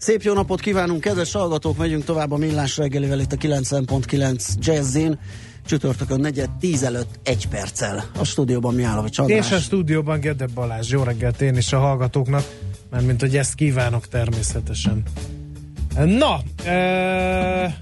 [0.00, 1.76] Szép jó napot kívánunk, kedves hallgatók!
[1.76, 5.18] Megyünk tovább a millás reggelivel itt a 90.9 Jazzin.
[5.66, 8.04] Csütörtökön negyed tíz előtt egy perccel.
[8.18, 9.46] A stúdióban mi áll, András?
[9.46, 10.90] És a stúdióban Gede Balázs.
[10.90, 12.44] Jó reggelt én is a hallgatóknak,
[12.90, 15.02] mert mint hogy ezt kívánok természetesen.
[15.94, 17.76] Na, e,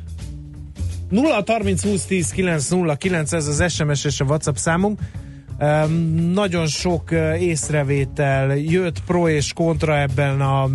[1.10, 5.00] 0 30 20 10 9 0 9 ez az SMS és a WhatsApp számunk.
[6.32, 10.68] Nagyon sok észrevétel jött pro és kontra ebben a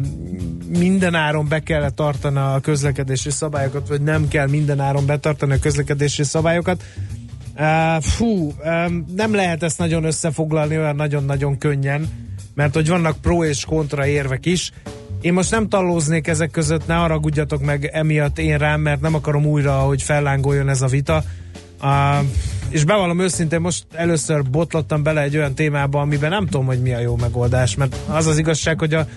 [0.77, 5.59] minden áron be kellett tartani a közlekedési szabályokat, vagy nem kell minden áron betartani a
[5.59, 6.83] közlekedési szabályokat.
[7.99, 8.53] Fú,
[9.15, 12.09] nem lehet ezt nagyon összefoglalni olyan nagyon-nagyon könnyen,
[12.53, 14.71] mert hogy vannak pro és kontra érvek is.
[15.21, 19.45] Én most nem talóznék ezek között, ne haragudjatok meg emiatt én rám, mert nem akarom
[19.45, 21.23] újra, hogy fellángoljon ez a vita.
[21.81, 21.89] Uh,
[22.73, 26.93] és bevallom őszintén, most először botlottam bele egy olyan témába, amiben nem tudom, hogy mi
[26.93, 29.07] a jó megoldás, mert az az igazság, hogy a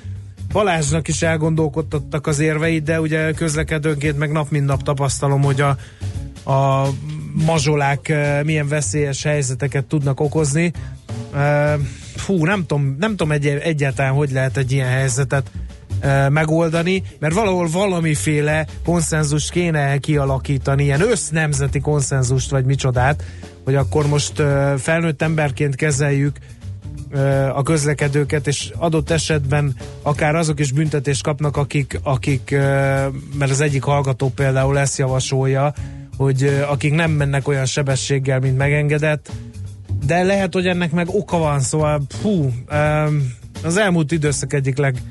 [0.53, 5.77] Balázsnak is elgondolkodtattak az érveit, de ugye közlekedőnként meg nap mint nap tapasztalom, hogy a,
[6.51, 6.89] a
[7.47, 10.73] mazsolák eh, milyen veszélyes helyzeteket tudnak okozni.
[11.35, 11.75] Eh,
[12.17, 15.51] fú, nem tudom, nem tudom egy, egyáltalán, hogy lehet egy ilyen helyzetet
[16.29, 23.25] megoldani, mert valahol valamiféle konszenzust kéne kialakítani, ilyen össznemzeti konszenzust, vagy micsodát,
[23.65, 24.43] hogy akkor most
[24.77, 26.37] felnőtt emberként kezeljük
[27.55, 32.51] a közlekedőket, és adott esetben akár azok is büntetést kapnak, akik, akik
[33.39, 35.73] mert az egyik hallgató például ezt javasolja,
[36.17, 39.33] hogy akik nem mennek olyan sebességgel, mint megengedett,
[40.07, 42.53] de lehet, hogy ennek meg oka van, szóval fú,
[43.63, 45.03] az elmúlt időszak egyik leg,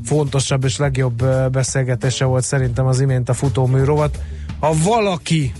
[0.00, 4.18] legfontosabb és legjobb beszélgetése volt szerintem az imént a futómű rovat.
[4.60, 5.52] Ha valaki,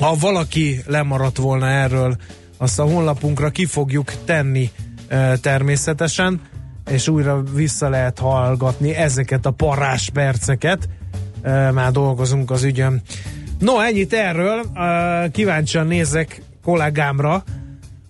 [0.00, 2.16] ha valaki lemaradt volna erről,
[2.58, 4.70] azt a honlapunkra ki fogjuk tenni
[5.40, 6.40] természetesen,
[6.90, 10.88] és újra vissza lehet hallgatni ezeket a parás perceket.
[11.72, 13.02] Már dolgozunk az ügyön.
[13.58, 14.62] No, ennyit erről.
[15.32, 17.44] Kíváncsian nézek kollégámra,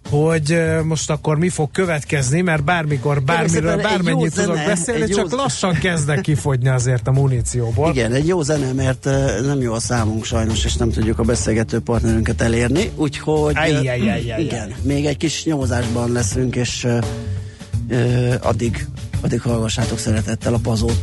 [0.08, 5.42] hogy most akkor mi fog következni, mert bármikor, bármiről, bármennyit tudok zene, beszélni, csak zene.
[5.42, 7.90] lassan kezdek kifogyni azért a munícióból.
[7.90, 9.04] Igen, egy jó zene, mert
[9.44, 14.42] nem jó a számunk sajnos, és nem tudjuk a beszélgető partnerünket elérni, úgyhogy Ajjajjajjajjaj.
[14.42, 16.86] igen, még egy kis nyomozásban leszünk, és
[18.40, 18.86] addig,
[19.20, 21.02] addig hallgassátok szeretettel a pazót.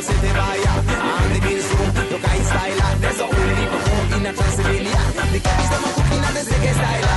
[0.00, 0.76] the city buyer.
[1.22, 2.98] And the bills room, look how it's style.
[3.00, 5.00] There's a whole heap of in a Transylvania.
[5.32, 7.09] The cash them a cooking and the sickest style.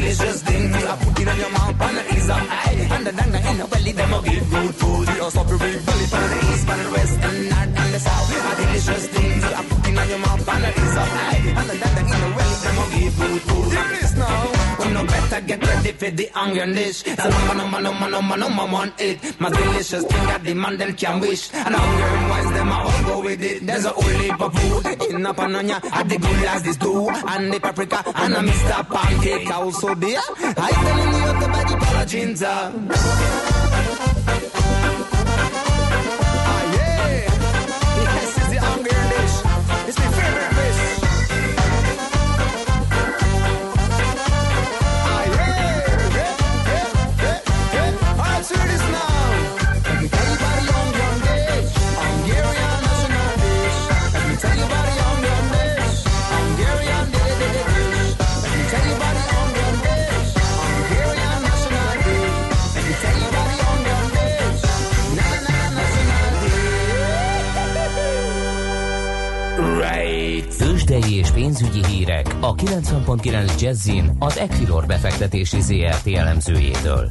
[0.00, 0.74] delicious thing.
[0.74, 2.92] I put it on your mouth and it's a of.
[2.94, 5.08] And the dang in the belly, them will give good food.
[5.08, 8.00] You stop your big belly from the east, from the west, and north and the
[8.00, 8.30] south.
[8.30, 9.44] A delicious thing.
[9.44, 11.58] I put it on your mouth and it's a of.
[11.58, 13.72] And the dang in the belly, them will give good food.
[13.72, 14.49] Hear this now.
[16.40, 17.02] Onion dish.
[17.06, 19.40] It's a number, number, number, number, number one it.
[19.40, 21.52] My delicious thing the man them can wish.
[21.54, 23.66] And hungry wise them I all go with it.
[23.66, 25.84] There's a whole heap of food in a pananya.
[25.92, 27.08] At the good as this too.
[27.28, 28.88] And the paprika and a Mr.
[28.88, 30.20] Pancake also there.
[30.38, 31.50] I tell him the other
[71.00, 71.32] body palachinta.
[71.32, 77.10] pénzügyi hírek a 90.9 Jazzin az Equilor befektetési ZRT elemzőjétől.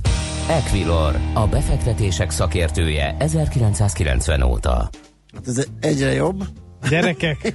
[0.50, 4.90] Equilor, a befektetések szakértője 1990 óta.
[5.34, 6.44] Hát ez egyre jobb.
[6.90, 7.54] Gyerekek,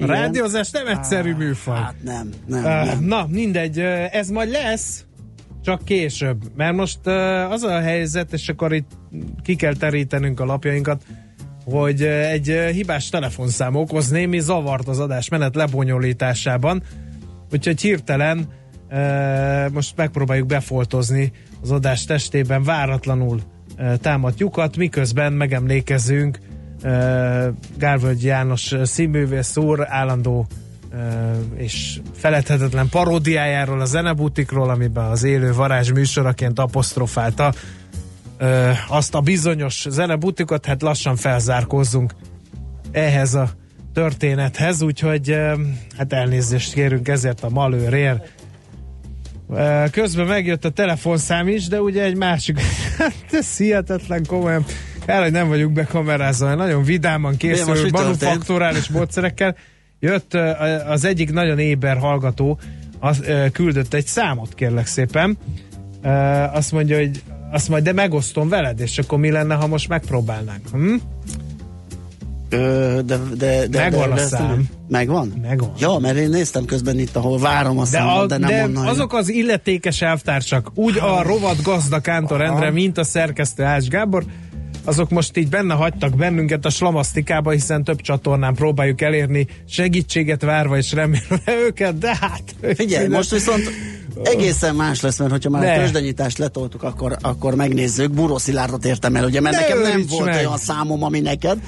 [0.00, 1.76] a rádiózás nem egyszerű műfaj.
[1.76, 3.04] Hát nem, nem, Uh, nem.
[3.04, 3.78] na, mindegy,
[4.10, 5.04] ez majd lesz,
[5.64, 6.42] csak később.
[6.56, 8.90] Mert most uh, az a helyzet, és akkor itt
[9.42, 11.02] ki kell terítenünk a lapjainkat,
[11.64, 16.82] hogy egy hibás telefonszám okoz némi zavart az adásmenet lebonyolításában,
[17.52, 18.48] úgyhogy hirtelen
[19.72, 23.40] most megpróbáljuk befoltozni az adás testében váratlanul
[24.00, 26.38] támadt lyukat, miközben megemlékezünk
[27.78, 30.46] Gárvölgy János színművész úr állandó
[31.54, 37.52] és feledhetetlen paródiájáról, a zenebutikról, amiben az élő varázs műsoraként apostrofálta
[38.40, 42.12] uh, azt a bizonyos zenebutikot, hát lassan felzárkózzunk
[42.92, 43.50] ehhez a
[43.92, 45.36] történethez, úgyhogy
[45.96, 48.32] hát elnézést kérünk ezért a malőrért.
[49.90, 52.60] Közben megjött a telefonszám is, de ugye egy másik,
[52.98, 54.64] hát ez hihetetlen komolyan,
[55.06, 59.56] el, hogy nem vagyunk bekamerázva, nagyon vidáman készül manufakturális módszerekkel.
[60.00, 60.34] Jött
[60.86, 62.58] az egyik nagyon éber hallgató,
[62.98, 65.38] az, küldött egy számot, kérlek szépen.
[66.52, 70.68] Azt mondja, hogy azt majd de megosztom veled, és akkor mi lenne, ha most megpróbálnánk?
[70.72, 70.94] Hm?
[72.52, 74.68] Ö, de, de, de, Megvan de, a de szám.
[74.88, 75.32] Megvan?
[75.42, 75.72] Megvan.
[75.78, 78.62] Ja, mert én néztem közben itt, ahol várom a De, számot, a, de nem de
[78.64, 78.86] onnan.
[78.86, 84.24] azok az illetékes elvtársak, úgy a rovat gazda Kántor Endre, mint a szerkesztő Ács Gábor,
[84.90, 90.76] azok most így benne hagytak bennünket a slamasztikába, hiszen több csatornán próbáljuk elérni, segítséget várva
[90.76, 92.42] és remélve őket, de hát...
[92.74, 93.70] Figyelj, most viszont
[94.22, 95.72] egészen más lesz, mert hogyha már Ne.
[95.72, 98.10] a tőzsdenyítást letoltuk, akkor, akkor megnézzük.
[98.12, 100.38] Buró Szilárdot értem el, ugye, mert Ne nekem nem volt meg.
[100.38, 101.58] olyan számom, ami neked,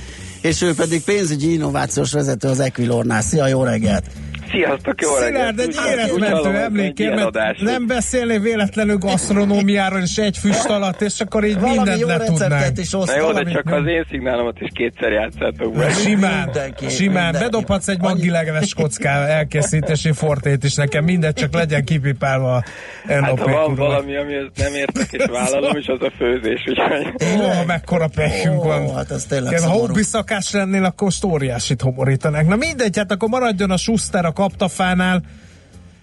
[0.41, 3.23] és ő pedig pénzügyi innovációs vezető az Equilornál.
[3.23, 4.05] Szia, jó reggelt!
[4.53, 7.59] Sziasztok, jó Szilárd, egy életmentő hogy emléké, ilyen mert adás.
[7.61, 12.41] nem beszélnél véletlenül gasztronómiáról és egy füst alatt, és akkor így Valami mindent letudnánk.
[12.53, 15.91] receptet is Na jó, de csak az én szignálomat is kétszer játszátok be.
[15.91, 17.23] Simán, Mindenki, simán.
[17.23, 17.39] mindenki.
[17.45, 22.63] Bedobhatsz egy Annyi- maggilegeles kocká elkészítési fortét is nekem, mindegy, csak legyen kipipálva a
[23.09, 23.85] Hát ha van kurva.
[23.87, 27.13] valami, amihez nem értek és vállalom, és az a főzés, úgyhogy...
[27.41, 28.95] Ó, mekkora pekünk van.
[28.95, 32.49] hát ez tényleg ha hobbi szakás lennél, akkor óriásit homorítanánk.
[32.49, 35.23] Na mindegy, hát akkor maradjon a Schuster a kaptafánál.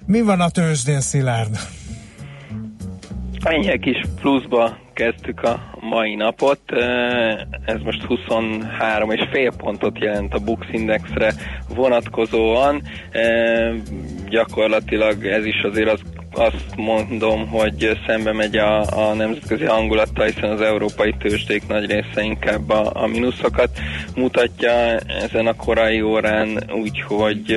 [0.05, 1.59] Mi van a tőzsdén, Szilárd?
[3.39, 6.59] Ennyi kis pluszba kezdtük a mai napot.
[7.65, 11.33] Ez most 23 és fél pontot jelent a Bux Indexre
[11.75, 12.81] vonatkozóan.
[14.29, 20.49] Gyakorlatilag ez is azért az azt mondom, hogy szembe megy a, a nemzetközi hangulattal, hiszen
[20.49, 23.69] az európai tőzsdék nagy része inkább a, a mínuszokat
[24.15, 27.55] mutatja ezen a korai órán, úgyhogy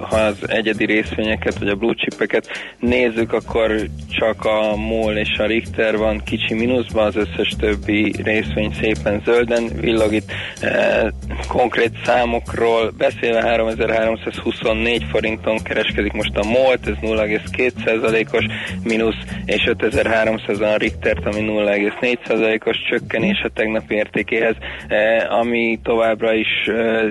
[0.00, 2.48] ha az egyedi részvényeket, vagy a blue chipeket
[2.78, 8.72] nézzük, akkor csak a MOL és a Richter van kicsi mínuszban, az összes többi részvény
[8.80, 10.32] szépen zölden villogít.
[10.60, 11.06] Eh,
[11.48, 18.44] konkrét számokról beszélve 3324 forinton kereskedik most a MOL, ez 0,2%-os
[18.84, 24.54] mínusz, és 5300 a Richtert, ami 0,4%-os csökkenés a tegnapi értékéhez,
[24.88, 27.08] eh, ami továbbra is eh,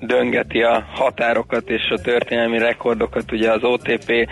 [0.00, 3.32] döngeti a határokat és a történelmi rekordokat.
[3.32, 4.28] Ugye az OTP eh,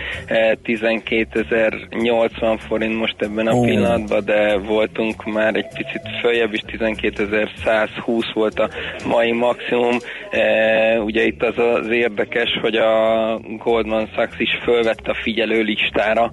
[0.63, 8.59] 12.080 forint most ebben a pillanatban, de voltunk már egy picit följebb is, 12.120 volt
[8.59, 8.69] a
[9.05, 9.97] mai maximum.
[10.29, 16.31] Eh, Ugye itt az az érdekes, hogy a Goldman Sachs is fölvette a figyelő listára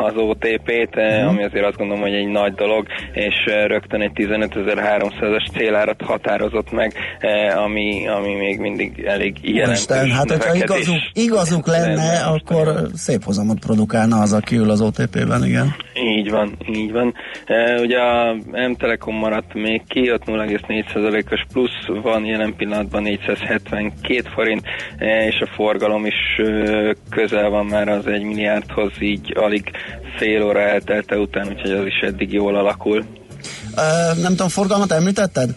[0.00, 4.10] az OTP-t, eh, ami azért azt gondolom, hogy egy nagy dolog, és eh, rögtön egy
[4.14, 10.96] 15.300-as célárat határozott meg, eh, ami, ami még mindig elég jelentős Isten, hát hogyha igazuk,
[11.12, 15.74] igazuk lenne, lenne akkor szép hozamot produkálna az, aki ül az OTP-ben, igen.
[15.94, 17.14] Így van, így van.
[17.46, 18.34] E, ugye a
[18.68, 24.62] M-Telekom maradt még ki, ott 0,4%-os plusz van, jelen pillanatban 472 forint,
[24.98, 29.70] e, és a forgalom is e, közel van már az 1 milliárdhoz, így alig
[30.16, 33.04] fél óra eltelte után, úgyhogy az is eddig jól alakul.
[33.76, 35.50] Ö, nem tudom, forgalmat említetted?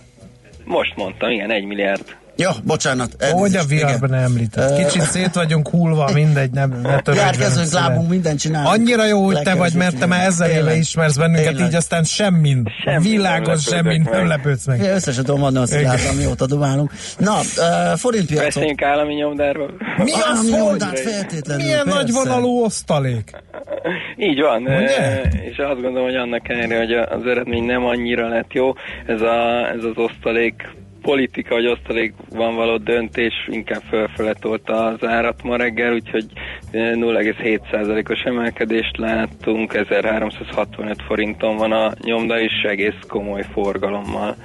[0.65, 2.20] Most mondtam, igen, 1 milliárd.
[2.41, 3.15] Ja, bocsánat.
[3.19, 4.77] Hogy a elnézést, viharban említett.
[4.77, 8.73] Kicsit szét vagyunk hullva, mindegy, nem, ne Járkezünk, lábunk, mindent csinálunk.
[8.73, 11.67] Annyira jó, hogy te vagy, mert te már ezer éve ismersz bennünket, Tényleg.
[11.67, 12.63] így aztán semmin,
[13.01, 14.27] világon nem semmin nem meg.
[14.27, 14.81] lepődsz meg.
[14.81, 16.91] Ja, összesen tudom adni a szilárd, mióta dumálunk.
[17.17, 18.45] Na, uh, forintpiacok.
[18.45, 19.71] Beszéljünk állami nyomdárról.
[19.97, 21.99] Mi az, Állami nyomdát feltétlenül, Milyen persze.
[22.01, 23.31] nagy vonalú osztalék?
[24.17, 25.21] Így van, Ugye?
[25.49, 28.73] és azt gondolom, hogy annak ellenére, hogy az eredmény nem annyira lett jó,
[29.05, 35.43] ez, a, ez az osztalék politika, hogy osztalékban való döntés inkább fölfele tolta az árat
[35.43, 36.25] ma reggel, úgyhogy
[36.71, 44.35] 0,7%-os emelkedést láttunk, 1365 forinton van a nyomda, és egész komoly forgalommal.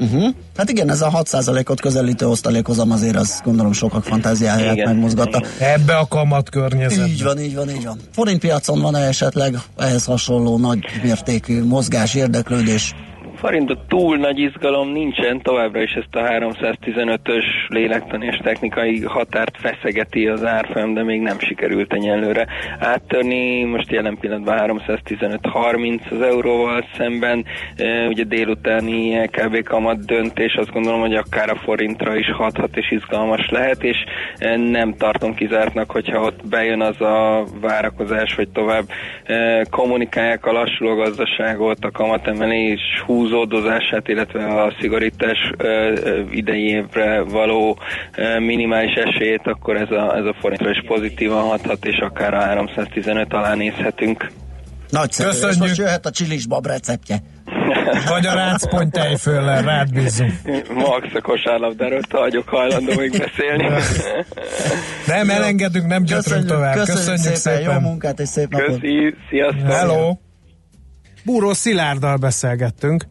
[0.00, 0.34] Uh-huh.
[0.56, 4.88] Hát igen, ez a 6%-ot közelítő osztalékozam azért az gondolom sokak fantáziáját igen.
[4.88, 5.42] megmozgatta.
[5.58, 7.06] Ebbe a kamat környezetbe.
[7.06, 7.98] Így van, így van, így van.
[8.12, 12.94] Forintpiacon van-e esetleg ehhez hasonló nagy mértékű mozgás, érdeklődés?
[13.42, 20.26] Forintot túl nagy izgalom nincsen, továbbra is ezt a 315-ös lélektani és technikai határt feszegeti
[20.26, 22.46] az árfolyam, de még nem sikerült egyelőre
[22.78, 23.64] áttörni.
[23.64, 27.44] Most jelen pillanatban 315-30 az euróval szemben,
[27.76, 32.90] e, ugye délutáni LKB kamat döntés, azt gondolom, hogy akár a forintra is hathat és
[32.90, 33.96] izgalmas lehet, és
[34.38, 38.84] e, nem tartom kizártnak, hogyha ott bejön az a várakozás, hogy tovább
[39.24, 45.38] e, kommunikálják a lassuló gazdaságot, a kamatemelés húz húzódozását, illetve a szigorítás
[46.30, 47.78] idejévre való
[48.38, 53.32] minimális esélyét, akkor ez a, ez a forintra is pozitívan hathat, és akár a 315
[53.32, 54.30] alá nézhetünk.
[54.90, 55.52] Nagyszerű, Köszönjük.
[55.54, 57.16] és most jöhet a csilis bab receptje.
[58.08, 60.32] Vagy a rácpont tejföllel, rád bízunk.
[60.74, 63.68] Max a kosárlabdáról vagyok hajlandó még beszélni.
[65.06, 66.74] nem elengedünk, nem gyötrünk tovább.
[66.74, 67.74] Köszönjük, köszönjük szépen, szépen.
[67.74, 68.80] Jó munkát és szép napot.
[68.80, 69.72] Köszi, sziasztok.
[69.72, 70.16] Hello.
[71.24, 73.04] Búró Szilárddal beszélgettünk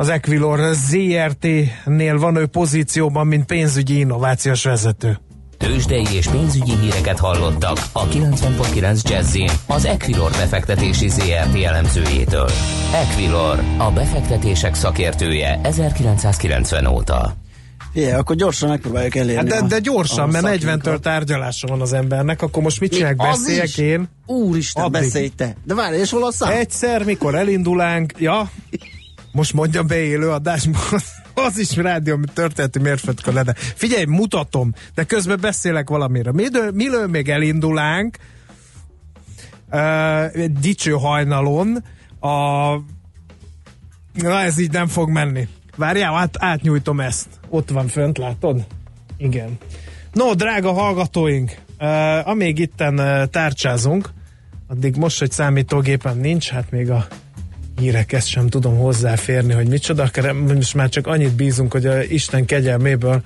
[0.00, 5.18] az Equilor ZRT-nél van ő pozícióban, mint pénzügyi innovációs vezető.
[5.58, 12.50] Tőzsdei és pénzügyi híreket hallottak a 90.9 jazz az Equilor befektetési ZRT elemzőjétől.
[12.94, 17.34] Equilor, a befektetések szakértője 1990 óta.
[17.92, 19.50] Igen, akkor gyorsan megpróbáljuk elérni.
[19.50, 23.16] Hát de, de gyorsan, mert 40-től tárgyalása van az embernek, akkor most mit csinálják?
[23.16, 24.08] Beszéljek én?
[24.26, 25.00] Úristen, Addig.
[25.00, 25.56] beszélj te.
[25.64, 26.50] De várj, és hol a szám?
[26.50, 28.50] Egyszer, mikor elindulánk, ja,
[29.32, 30.80] most mondjam be élő adásban,
[31.46, 33.54] az is rádió, ami történeti mérföldkő lenne.
[33.54, 36.32] Figyelj, mutatom, de közben beszélek valamire.
[36.32, 38.16] Milől, milől még elindulánk
[39.70, 41.84] uh, dicső hajnalon
[42.20, 42.74] a
[44.12, 45.48] na ez így nem fog menni.
[45.76, 47.28] Várjál, át, átnyújtom ezt.
[47.48, 48.66] Ott van fönt, látod?
[49.16, 49.58] Igen.
[50.12, 54.10] No, drága hallgatóink, uh, amíg itten uh, tárcsázunk,
[54.68, 57.06] addig most, hogy számítógépen nincs, hát még a
[57.80, 60.10] hírekhez sem tudom hozzáférni, hogy micsoda,
[60.54, 63.22] most már csak annyit bízunk, hogy a Isten kegyelméből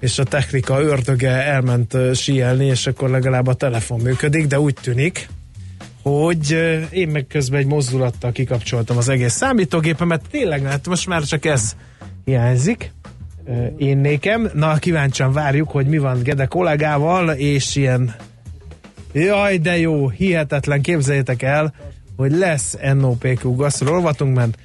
[0.00, 5.28] és a technika ördöge elment síelni, és akkor legalább a telefon működik, de úgy tűnik,
[6.02, 6.50] hogy
[6.90, 11.76] én meg közben egy mozdulattal kikapcsoltam az egész számítógépemet, tényleg, hát most már csak ez
[12.24, 12.92] hiányzik
[13.76, 14.50] én nékem.
[14.54, 18.14] Na, kíváncsian várjuk, hogy mi van Gede kollégával, és ilyen
[19.12, 21.74] jaj, de jó, hihetetlen, képzeljétek el,
[22.18, 24.58] hogy lesz NOPQ gasztrolovatunk, mert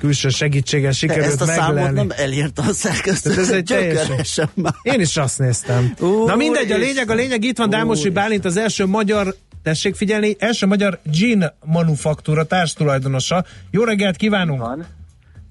[0.00, 1.80] külső segítséggel sikerült ezt a meglelni.
[1.80, 3.30] számot nem elírta a szerkesztő.
[3.30, 4.50] Ez egy teljesen...
[4.82, 5.94] Én is azt néztem.
[6.00, 9.94] Úr Na mindegy, a lényeg, a lényeg itt van Dámosi Bálint, az első magyar tessék
[9.94, 13.44] figyelni, első magyar gin manufaktúra társtulajdonosa.
[13.70, 14.60] Jó reggelt kívánunk!
[14.60, 14.86] Van.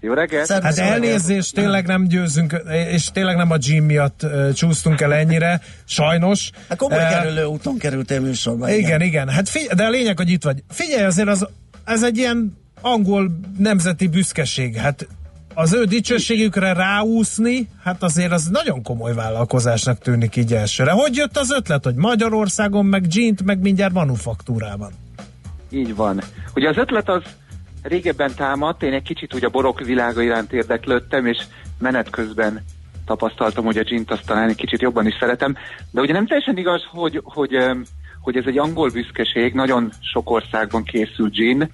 [0.08, 0.52] Jó reggelt!
[0.52, 6.50] Hát elnézést, tényleg nem győzünk, és tényleg nem a gym miatt csúsztunk el ennyire, sajnos.
[6.70, 8.70] Hát komoly uh, kerülő úton kerültél műsorba.
[8.70, 9.30] Igen, igen, igen.
[9.30, 10.64] Hát figy- de a lényeg, hogy itt vagy.
[10.70, 11.48] Figyelj, azért az,
[11.86, 14.76] ez egy ilyen angol nemzeti büszkeség.
[14.76, 15.08] Hát
[15.54, 20.92] az ő dicsőségükre ráúszni, hát azért az nagyon komoly vállalkozásnak tűnik így elsőre.
[20.92, 24.92] Hogy jött az ötlet, hogy Magyarországon, meg gint, meg mindjárt manufaktúrában?
[25.70, 26.22] Így van.
[26.56, 27.22] Ugye az ötlet az
[27.88, 31.38] régebben támadt, én egy kicsit úgy a borok világa iránt érdeklődtem, és
[31.80, 32.64] menet közben
[33.06, 35.56] tapasztaltam, hogy a gint azt talán egy kicsit jobban is szeretem,
[35.92, 37.58] de ugye nem teljesen igaz, hogy, hogy,
[38.22, 41.70] hogy ez egy angol büszkeség, nagyon sok országban készül gin,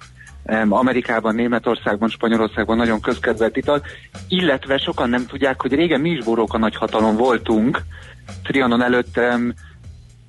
[0.68, 3.82] Amerikában, Németországban, Spanyolországban nagyon közkedvelt ital,
[4.28, 7.82] illetve sokan nem tudják, hogy régen mi is boróka nagy hatalom voltunk,
[8.42, 9.20] Trianon előtt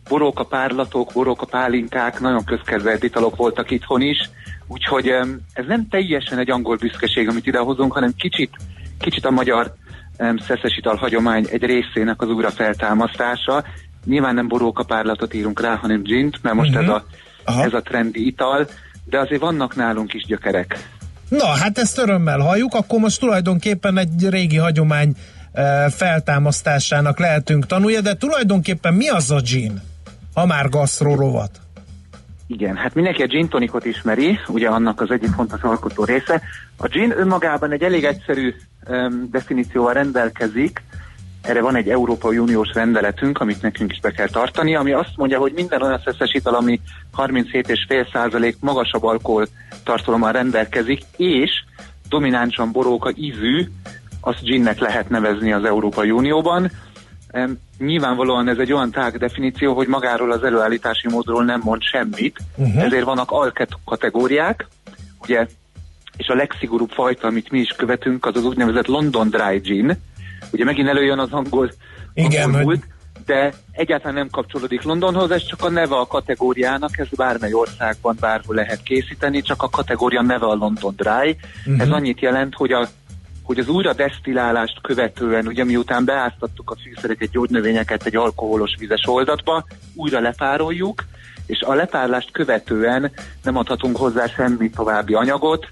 [0.09, 4.29] boróka párlatok, boróka pálinkák, nagyon közkedvelt italok voltak itthon is,
[4.67, 5.07] Úgyhogy
[5.53, 8.51] ez nem teljesen egy angol büszkeség, amit idehozunk, hanem kicsit,
[8.99, 9.73] kicsit a magyar
[10.17, 13.63] szeszes ital hagyomány egy részének az újra feltámasztása.
[14.05, 16.83] Nyilván nem borókapárlatot írunk rá, hanem gint, mert most uh-huh.
[16.83, 18.67] ez, a, ez a trendi ital,
[19.05, 20.89] de azért vannak nálunk is gyökerek.
[21.29, 25.15] Na, hát ezt örömmel halljuk, akkor most tulajdonképpen egy régi hagyomány
[25.53, 29.81] uh, feltámasztásának lehetünk tanulja, de tulajdonképpen mi az a gin,
[30.35, 31.59] ha már gasztró rovat?
[32.47, 36.41] Igen, hát mindenki a gin tonikot ismeri, ugye annak az egyik fontos alkotó része.
[36.77, 38.53] A gin önmagában egy elég egyszerű
[38.87, 40.83] um, definícióval rendelkezik,
[41.41, 45.39] erre van egy Európai Uniós rendeletünk, amit nekünk is be kell tartani, ami azt mondja,
[45.39, 46.79] hogy minden olyan szeszes ital, ami
[47.17, 49.47] 37,5% magasabb alkohol
[49.83, 51.51] tartalommal rendelkezik, és
[52.09, 53.67] dominánsan boróka ízű,
[54.21, 56.71] azt ginnek lehet nevezni az Európai Unióban.
[57.77, 62.83] Nyilvánvalóan ez egy olyan tág definíció, hogy magáról az előállítási módról nem mond semmit, uh-huh.
[62.83, 64.67] ezért vannak alkategóriák,
[65.21, 65.47] ugye,
[66.17, 69.97] és a legszigorúbb fajta, amit mi is követünk, az az úgynevezett London Dry Gin.
[70.51, 71.71] Ugye megint előjön az angol,
[72.13, 72.83] Igen, angol múlt,
[73.25, 78.55] de egyáltalán nem kapcsolódik Londonhoz, ez csak a neve a kategóriának, ez bármely országban bárhol
[78.55, 81.37] lehet készíteni, csak a kategória neve a London Dry.
[81.65, 81.81] Uh-huh.
[81.81, 82.87] Ez annyit jelent, hogy a
[83.45, 89.65] hogy az újra desztillálást követően, ugye miután beáztattuk a fűszereket, gyógynövényeket egy alkoholos vizes oldatba,
[89.95, 91.03] újra lepároljuk,
[91.45, 93.11] és a lepárlást követően
[93.43, 95.67] nem adhatunk hozzá semmi további anyagot,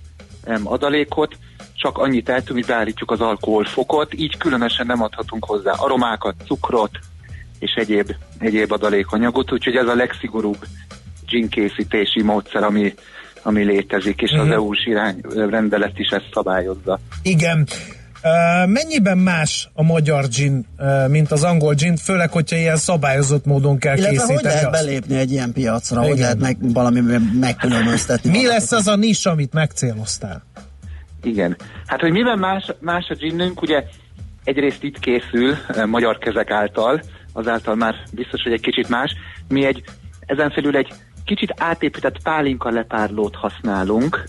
[0.45, 1.35] nem adalékot,
[1.75, 6.99] csak annyit eltűnt, hogy beállítjuk az alkoholfokot, így különösen nem adhatunk hozzá aromákat, cukrot
[7.59, 10.65] és egyéb, egyéb adalékanyagot, úgyhogy ez a legszigorúbb
[11.27, 11.49] gin
[12.23, 12.93] módszer, ami,
[13.43, 14.47] ami létezik, és uh-huh.
[14.47, 14.53] az.
[14.53, 14.89] EU-s
[15.49, 16.99] rendelet is ezt szabályozza.
[17.21, 17.67] Igen.
[18.23, 23.45] Uh, mennyiben más a magyar gin, uh, mint az angol gin, főleg, hogyha ilyen szabályozott
[23.45, 24.35] módon kell Illetve készíteni?
[24.35, 24.83] hogy lehet azt?
[24.83, 26.09] belépni egy ilyen piacra, Igen.
[26.09, 27.01] hogy lehet meg, valami
[27.39, 28.29] megkülönböztetni?
[28.29, 30.43] Mi lesz az a nis, amit megcéloztál?
[31.23, 31.57] Igen.
[31.85, 33.83] Hát, hogy miben más, más a ginünk, ugye
[34.43, 37.01] egyrészt itt készül magyar kezek által,
[37.33, 39.11] azáltal már biztos, hogy egy kicsit más.
[39.47, 39.83] Mi egy,
[40.25, 40.93] ezen felül egy
[41.25, 44.23] kicsit átépített pálinka lepárlót használunk,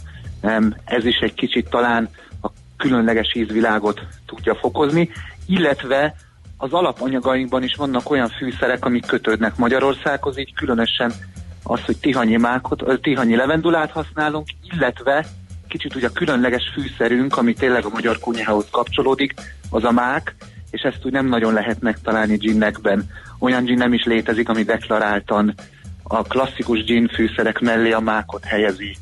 [0.85, 2.09] ez is egy kicsit talán
[2.43, 5.11] a különleges ízvilágot tudja fokozni,
[5.47, 6.15] illetve
[6.57, 11.13] az alapanyagainkban is vannak olyan fűszerek, amik kötődnek Magyarországhoz, így különösen
[11.63, 15.27] az, hogy tihanyi, mákot, tihanyi levendulát használunk, illetve
[15.69, 19.35] kicsit ugye a különleges fűszerünk, ami tényleg a magyar kunyhához kapcsolódik,
[19.71, 20.35] az a mák,
[20.71, 23.11] és ezt úgy nem nagyon lehet megtalálni ginnekben.
[23.39, 25.54] Olyan gin nem is létezik, ami deklaráltan
[26.04, 28.97] a klasszikus gin fűszerek mellé a mákot helyezi,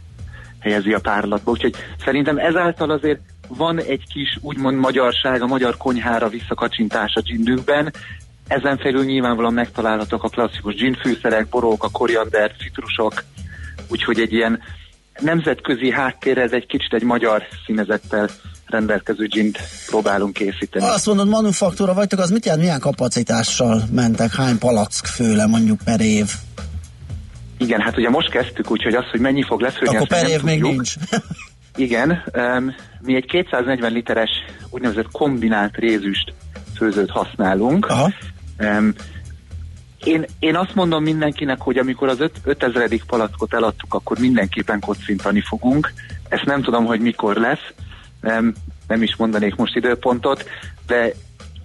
[0.59, 1.51] helyezi a párlatba.
[1.51, 7.93] Úgyhogy szerintem ezáltal azért van egy kis úgymond magyarság, a magyar konyhára visszakacsintás a ginükben,
[8.49, 13.25] ezen felül nyilvánvalóan megtalálhatók a klasszikus gin fűszerek, borók, a koriander, citrusok,
[13.89, 14.61] úgyhogy egy ilyen
[15.21, 18.29] nemzetközi háttér, ez egy kicsit egy magyar színezettel
[18.67, 20.85] rendelkező gint próbálunk készíteni.
[20.85, 26.01] Azt mondod, manufaktúra vagytok, az mit jelent, milyen kapacitással mentek, hány palack főle mondjuk per
[26.01, 26.31] év?
[27.63, 30.63] Igen, hát ugye most kezdtük, úgyhogy az, hogy mennyi fog leszülni, Akkor per év még
[30.63, 30.95] nincs.
[31.77, 34.31] Igen, um, mi egy 240 literes
[34.71, 36.33] úgynevezett kombinált rézüst
[36.77, 37.87] főzőt használunk.
[37.87, 38.11] Aha.
[38.59, 38.95] Um,
[40.05, 42.89] én, én azt mondom mindenkinek, hogy amikor az 5000.
[43.07, 45.93] palackot eladtuk, akkor mindenképpen kocintani fogunk.
[46.29, 47.73] Ezt nem tudom, hogy mikor lesz,
[48.21, 48.55] nem,
[48.87, 50.49] nem is mondanék most időpontot,
[50.87, 51.13] de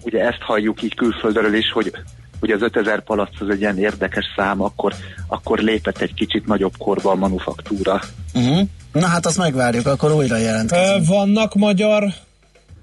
[0.04, 1.92] ugye ezt halljuk így külföldről is, hogy
[2.40, 4.94] hogy az 5000 palac az egy ilyen érdekes szám, akkor,
[5.28, 8.02] akkor lépett egy kicsit nagyobb korba a manufaktúra.
[8.34, 8.68] Uh-huh.
[8.92, 11.08] Na hát azt megvárjuk, akkor újra jelentkezünk.
[11.08, 12.04] Vannak magyar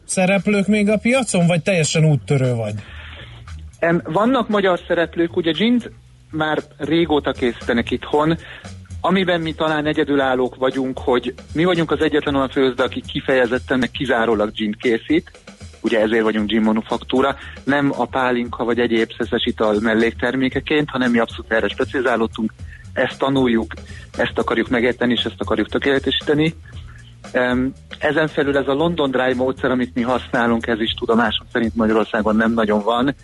[0.06, 2.74] szereplők még a piacon, vagy teljesen úttörő vagy?
[4.04, 5.90] Vannak magyar szereplők, ugye Gint
[6.30, 8.38] már régóta készítenek itthon,
[9.00, 13.90] amiben mi talán egyedülállók vagyunk, hogy mi vagyunk az egyetlen olyan főzde, aki kifejezetten meg
[13.90, 15.30] kizárólag gin készít,
[15.84, 21.18] ugye ezért vagyunk gin manufaktúra, nem a pálinka vagy egyéb szeszes ital melléktermékeként, hanem mi
[21.18, 22.52] abszolút erre specializálódtunk,
[22.92, 23.72] ezt tanuljuk,
[24.16, 26.54] ezt akarjuk megérteni, és ezt akarjuk tökéletesíteni.
[27.98, 32.36] Ezen felül ez a London Dry módszer, amit mi használunk, ez is tudomásom szerint Magyarországon
[32.36, 33.14] nem nagyon van.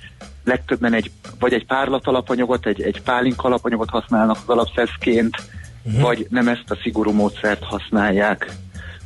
[0.44, 5.36] Legtöbben egy, vagy egy párlat alapanyagot, egy, egy pálinka alapanyagot használnak az alapszeszként,
[5.82, 6.02] uh-huh.
[6.02, 8.52] vagy nem ezt a szigorú módszert használják.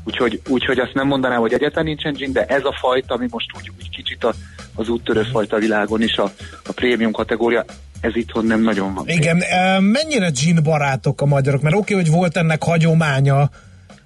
[0.05, 3.47] Úgyhogy, úgyhogy azt nem mondanám, hogy egyetlen nincsen gin, de ez a fajta, ami most
[3.57, 4.35] úgy, úgy kicsit a,
[4.75, 6.33] az úttörő fajta világon is a,
[6.67, 7.65] a prémium kategória,
[8.01, 9.09] ez itthon nem nagyon van.
[9.09, 9.43] Igen,
[9.83, 11.63] mennyire gin barátok a magyarok?
[11.63, 13.51] Mert oké, okay, hogy volt ennek hagyománya,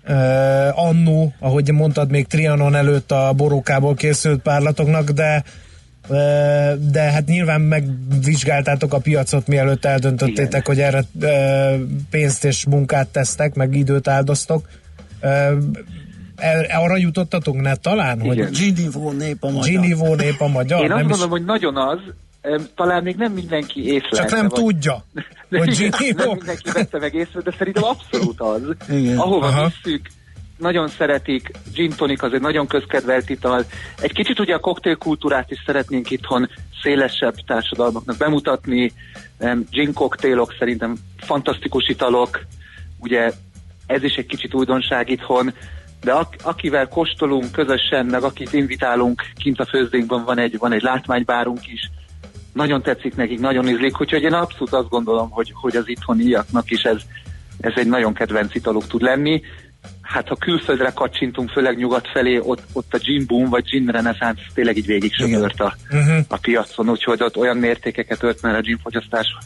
[0.09, 5.45] uh, annó, ahogy mondtad, még Trianon előtt a borókából készült párlatoknak, de
[6.91, 10.63] de hát nyilván megvizsgáltátok a piacot, mielőtt eldöntöttétek, Igen.
[10.65, 11.05] hogy erre
[12.11, 14.69] pénzt és munkát tesztek, meg időt áldoztok.
[16.69, 18.37] Arra jutottatok ne talán, Igen.
[18.37, 19.71] hogy Ginivó nép a magyar.
[19.71, 20.83] Ginivó nép a magyar.
[20.83, 21.31] Én azt mondom, is...
[21.31, 21.99] hogy nagyon az,
[22.75, 24.09] talán még nem mindenki észre.
[24.11, 24.61] Csak nem vagy...
[24.61, 25.05] tudja,
[25.49, 26.25] de hogy Ginivó.
[26.25, 28.63] Nem mindenki vette meg észre, de szerintem abszolút az.
[28.89, 29.19] Igen.
[29.19, 29.71] Ahova Aha.
[29.83, 30.07] visszük,
[30.59, 33.65] nagyon szeretik, gin tonic az egy nagyon közkedvelt ital.
[34.01, 36.51] Egy kicsit ugye a koktélkultúrát is szeretnénk itthon
[36.83, 38.93] szélesebb társadalmaknak bemutatni.
[39.71, 42.47] Gin koktélok szerintem fantasztikus italok,
[42.99, 43.33] ugye
[43.89, 45.55] ez is egy kicsit újdonság itthon,
[46.01, 50.83] de ak- akivel kóstolunk közösen, meg akit invitálunk, kint a főzdénkben van egy, van egy
[50.83, 51.91] látványbárunk is,
[52.53, 56.83] nagyon tetszik nekik, nagyon ízlik, úgyhogy én abszolút azt gondolom, hogy, hogy az itthoniaknak is
[56.83, 56.97] ez,
[57.61, 59.43] ez egy nagyon kedvenc italuk tud lenni.
[60.03, 64.41] Hát ha külföldre kacsintunk, főleg nyugat felé, ott, ott a gin boom vagy gin reneszánsz
[64.55, 66.25] tényleg így végig söpört a, uh-huh.
[66.29, 69.37] a piacon, úgyhogy ott olyan mértékeket ölt már a gin fogyasztás,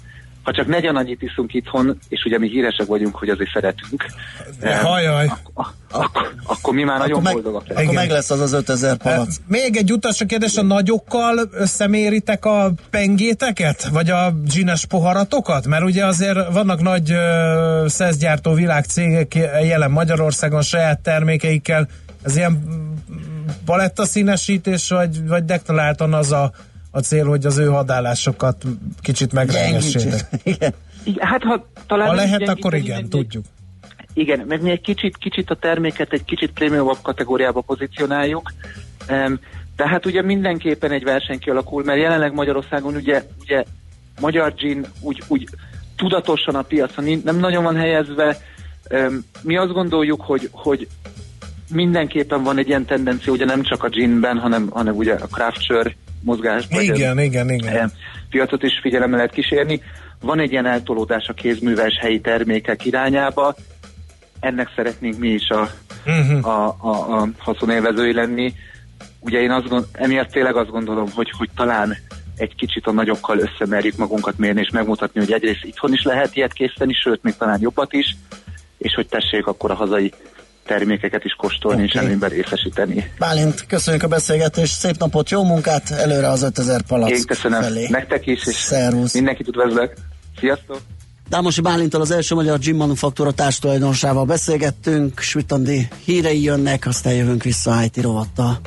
[0.42, 4.05] ha csak negyen annyit iszunk itthon, és ugye mi híresek vagyunk, hogy azért szeretünk,
[4.83, 5.26] Hajaj.
[5.55, 7.88] Ak- ak- akkor mi már akkor nagyon meg, boldogak leszünk.
[7.88, 9.37] Akkor meg lesz az az 5000 palac.
[9.46, 13.88] Még egy utolsó kérdés, a nagyokkal összeméritek a pengéteket?
[13.88, 15.66] Vagy a zsines poharatokat?
[15.66, 21.88] Mert ugye azért vannak nagy uh, szeszgyártó világcégek jelen Magyarországon saját termékeikkel.
[22.22, 22.62] Ez ilyen
[23.64, 26.52] paletta színesítés, vagy, vagy deklaráltan az a
[26.94, 28.64] a cél, hogy az ő hadállásokat
[29.00, 30.20] kicsit megrengessétek.
[30.42, 30.74] Igen.
[31.18, 32.09] Hát ha talán...
[32.09, 33.44] Ha lehet, akkor igen, tudjuk.
[34.14, 38.52] Igen, meg mi egy kicsit, kicsit a terméket egy kicsit prémiumabb kategóriába pozícionáljuk.
[39.11, 39.40] Um,
[39.76, 43.64] tehát ugye mindenképpen egy verseny kialakul, mert jelenleg Magyarországon ugye, ugye
[44.20, 45.48] magyar gin úgy, úgy
[45.96, 48.38] tudatosan a piacon nem nagyon van helyezve.
[49.42, 50.88] Mi azt gondoljuk, hogy, hogy
[51.72, 55.64] mindenképpen van egy ilyen tendencia, ugye nem csak a ginben, hanem, hanem ugye a craft
[55.64, 56.82] sör mozgásban.
[56.82, 57.92] Igen, igen, igen.
[58.30, 59.82] Piacot is figyelemmel lehet kísérni.
[60.20, 63.54] Van egy ilyen eltolódás a kézműves helyi termékek irányába,
[64.40, 65.70] ennek szeretnénk mi is a,
[66.06, 66.46] uh-huh.
[66.46, 68.52] a, a, a haszonélvezői lenni.
[69.20, 71.96] Ugye én azt gond, emiatt tényleg azt gondolom, hogy, hogy talán
[72.37, 76.52] egy kicsit a nagyokkal összemerjük magunkat mérni, és megmutatni, hogy egyrészt itthon is lehet ilyet
[76.52, 78.16] készíteni, sőt, még talán jobbat is,
[78.78, 80.12] és hogy tessék akkor a hazai
[80.66, 81.88] termékeket is kóstolni okay.
[81.88, 83.11] és előnyben részesíteni.
[83.18, 87.87] Bálint, köszönjük a beszélgetést, szép napot, jó munkát, előre az 5000 palack Én köszönöm, felé.
[87.90, 89.14] nektek is, és Szervusz.
[89.14, 89.94] mindenkit üdvözlök.
[90.38, 90.81] Sziasztok!
[91.29, 97.77] Dámosi Bálintal az első magyar Gym Manufaktúra társtulajdonosával beszélgettünk, Svitandi hírei jönnek, aztán jövünk vissza
[97.77, 98.61] a IT rovattal.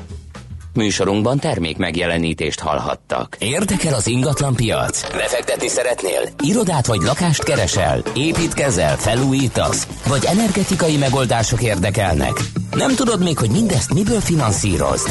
[0.76, 3.36] Műsorunkban termék megjelenítést hallhattak.
[3.40, 5.02] Érdekel az ingatlan piac?
[5.12, 6.22] Befektetni szeretnél?
[6.44, 8.02] Irodát vagy lakást keresel?
[8.16, 8.98] Építkezel?
[8.98, 9.88] Felújítasz?
[10.08, 12.34] Vagy energetikai megoldások érdekelnek?
[12.72, 15.10] Nem tudod még, hogy mindezt miből finanszírozd?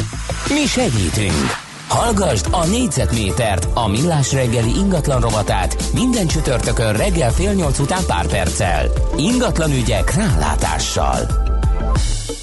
[0.49, 1.63] Mi segítünk!
[1.87, 8.27] Hallgasd a négyzetmétert, a millás reggeli ingatlan rovatát minden csütörtökön reggel fél nyolc után pár
[8.27, 8.91] perccel.
[9.17, 11.44] Ingatlan ügyek rálátással.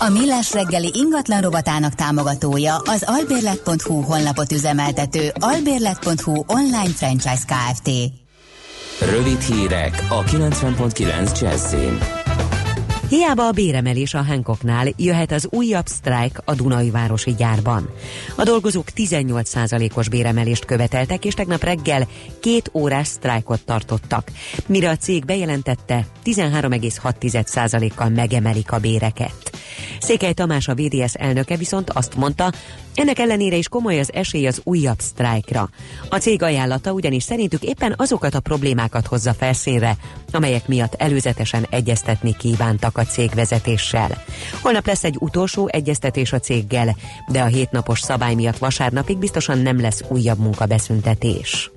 [0.07, 7.91] A Millás reggeli ingatlan rovatának támogatója az albérlet.hu honlapot üzemeltető albérlet.hu online franchise Kft.
[9.11, 12.22] Rövid hírek a 90.9 Jazzin.
[13.13, 17.91] Hiába a béremelés a Hancocknál jöhet az újabb sztrájk a Dunai városi gyárban.
[18.37, 22.07] A dolgozók 18%-os béremelést követeltek, és tegnap reggel
[22.41, 24.31] két órás sztrájkot tartottak.
[24.67, 29.53] Mire a cég bejelentette, 13,6%-kal megemelik a béreket.
[30.01, 32.53] Székely Tamás a VDS elnöke viszont azt mondta,
[32.95, 35.71] ennek ellenére is komoly az esély az újabb sztrájkra.
[36.09, 39.97] A cég ajánlata ugyanis szerintük éppen azokat a problémákat hozza felszínre,
[40.31, 44.23] amelyek miatt előzetesen egyeztetni kívántak a cég vezetéssel.
[44.63, 46.97] Holnap lesz egy utolsó egyeztetés a céggel,
[47.29, 51.71] de a hétnapos szabály miatt vasárnapig biztosan nem lesz újabb munkabeszüntetés.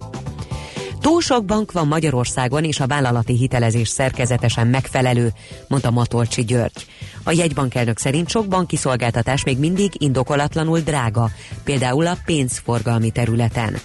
[1.01, 5.33] Túl sok bank van Magyarországon, és a vállalati hitelezés szerkezetesen megfelelő,
[5.67, 6.85] mondta Matolcsi György.
[7.27, 11.29] A jegybankelnök szerint sok banki szolgáltatás még mindig indokolatlanul drága,
[11.63, 13.77] például a pénzforgalmi területen.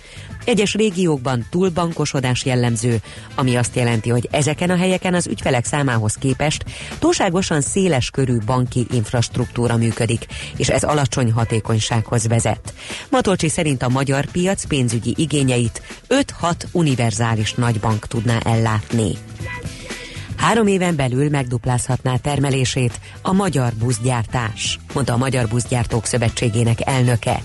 [0.45, 3.01] Egyes régiókban túlbankosodás jellemző,
[3.35, 6.65] ami azt jelenti, hogy ezeken a helyeken az ügyfelek számához képest
[6.99, 10.27] túlságosan széles körű banki infrastruktúra működik,
[10.57, 12.75] és ez alacsony hatékonysághoz vezet.
[13.11, 19.13] Matolcsi szerint a magyar piac pénzügyi igényeit 5-6 univerzális nagybank tudná ellátni.
[20.41, 27.43] Három éven belül megduplázhatná termelését a magyar buszgyártás, mondta a Magyar Buszgyártók Szövetségének elnöke.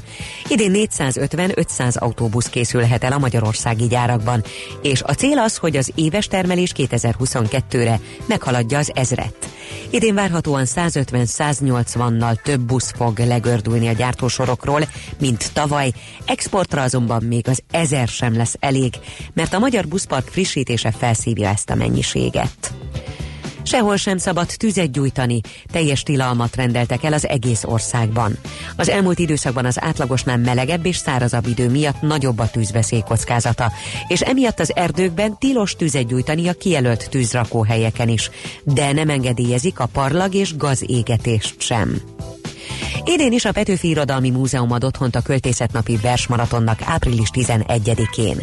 [0.47, 4.43] Idén 450-500 autóbusz készülhet el a magyarországi gyárakban,
[4.81, 9.49] és a cél az, hogy az éves termelés 2022-re meghaladja az ezret.
[9.89, 14.88] Idén várhatóan 150-180-nal több busz fog legördülni a gyártósorokról,
[15.19, 15.91] mint tavaly,
[16.25, 18.93] exportra azonban még az ezer sem lesz elég,
[19.34, 22.73] mert a magyar buszpark frissítése felszívja ezt a mennyiséget.
[23.65, 28.38] Sehol sem szabad tüzet gyújtani, teljes tilalmat rendeltek el az egész országban.
[28.76, 33.71] Az elmúlt időszakban az átlagosnál melegebb és szárazabb idő miatt nagyobb a tűzveszély kockázata,
[34.08, 38.30] és emiatt az erdőkben tilos tüzet gyújtani a kijelölt tűzrakóhelyeken is,
[38.63, 42.02] de nem engedélyezik a parlag és gazégetést sem.
[43.04, 48.41] Idén is a Petőfi Irodalmi Múzeum ad otthont a Költészetnapi Versmaratonnak április 11-én.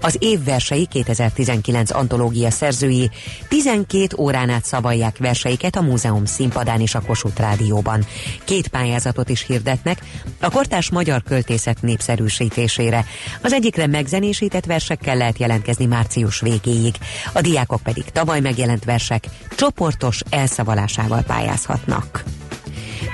[0.00, 3.10] Az év versei 2019 antológia szerzői
[3.48, 8.04] 12 órán át szavalják verseiket a múzeum színpadán és a Kossuth Rádióban.
[8.44, 10.02] Két pályázatot is hirdetnek
[10.40, 13.04] a kortás magyar költészet népszerűsítésére.
[13.42, 16.94] Az egyikre megzenésített versekkel lehet jelentkezni március végéig,
[17.32, 19.24] a diákok pedig tavaly megjelent versek
[19.56, 22.24] csoportos elszavalásával pályázhatnak.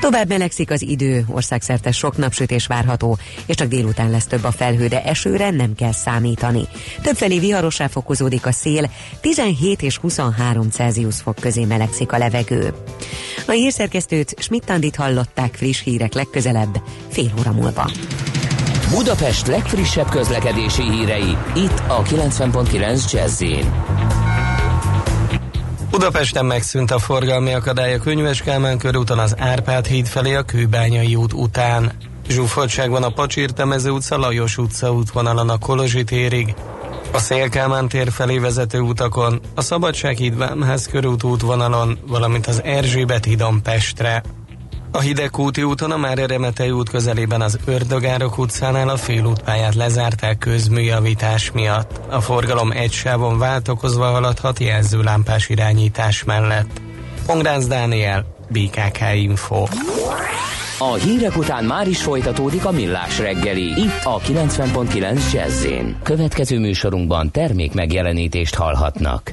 [0.01, 4.87] Tovább melegszik az idő, országszerte sok napsütés várható, és csak délután lesz több a felhő,
[4.87, 6.63] de esőre nem kell számítani.
[7.03, 12.75] Többfelé viharosá fokozódik a szél, 17 és 23 Celsius fok közé melegszik a levegő.
[13.47, 17.91] A hírszerkesztőt Schmidt-Tandit hallották friss hírek legközelebb, fél óra múlva.
[18.91, 23.43] Budapest legfrissebb közlekedési hírei, itt a 90.9 jazz
[25.91, 31.15] Budapesten megszűnt a forgalmi akadály a Könyves Kálmán körúton az Árpád híd felé a Kőbányai
[31.15, 31.93] út után.
[32.29, 36.55] Zsúfoltság van a Pacsír-Temező utca Lajos utca útvonalon a Kolozsi térig,
[37.13, 43.63] a Szélkámán tér felé vezető utakon, a Szabadsághíd Vámház körút útvonalon, valamint az Erzsébet hídon
[43.63, 44.23] Pestre.
[44.91, 51.51] A Hidegkúti úton a már Remetei út közelében az Ördögárok utcánál a félútpályát lezárták közműjavítás
[51.53, 52.01] miatt.
[52.11, 56.81] A forgalom egy sávon váltokozva haladhat jelzőlámpás irányítás mellett.
[57.27, 59.67] Pongrász Dániel, BKK Info.
[60.79, 63.67] A hírek után már is folytatódik a millás reggeli.
[63.67, 65.67] Itt a 90.9 jazz
[66.03, 69.33] Következő műsorunkban termék megjelenítést hallhatnak.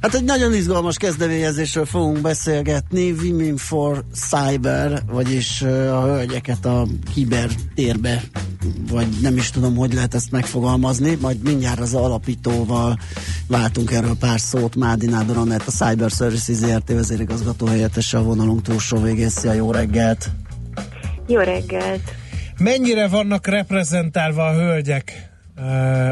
[0.00, 7.50] Hát egy nagyon izgalmas kezdeményezésről fogunk beszélgetni, Women for Cyber, vagyis a hölgyeket a kiber
[7.74, 8.22] térbe,
[8.90, 12.98] vagy nem is tudom, hogy lehet ezt megfogalmazni, majd mindjárt az alapítóval
[13.48, 18.62] váltunk erről pár szót, Mádi Nádor Anett, a Cyber Services ZRT vezérigazgató helyettese a vonalunk
[18.62, 19.28] túlsó végén.
[19.28, 20.30] Szia, jó reggelt!
[21.26, 22.14] Jó reggelt!
[22.58, 25.35] Mennyire vannak reprezentálva a hölgyek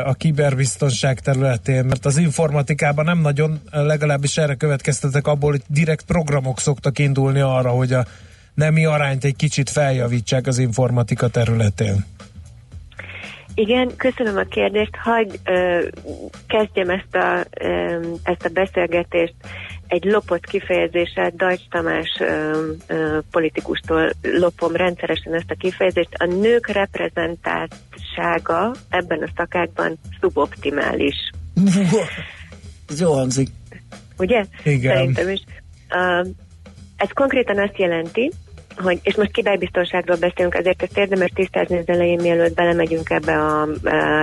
[0.04, 6.60] a kiberbiztonság területén, mert az informatikában nem nagyon, legalábbis erre következtetek abból, hogy direkt programok
[6.60, 8.04] szoktak indulni arra, hogy a
[8.54, 12.04] nemi arányt egy kicsit feljavítsák az informatika területén.
[13.54, 14.96] Igen, köszönöm a kérdést.
[14.96, 15.86] Hagy ö,
[16.46, 19.34] kezdjem ezt a, ö, ezt a beszélgetést
[19.86, 22.52] egy lopott kifejezéssel, Dajcs Tamás ö,
[22.86, 26.14] ö, politikustól lopom rendszeresen ezt a kifejezést.
[26.18, 26.66] A nők
[28.14, 31.30] reprezentáltsága ebben a szakákban szuboptimális.
[32.88, 33.48] Ez jó hangzik.
[34.18, 34.44] Ugye?
[34.64, 34.96] Igen.
[34.96, 35.44] Szerintem is.
[35.90, 36.28] Uh,
[36.96, 38.32] ez konkrétan azt jelenti,
[38.76, 43.68] hogy, és most kiberbiztonságról beszélünk, ezért ezt érdemes tisztázni az elején, mielőtt belemegyünk ebbe, a,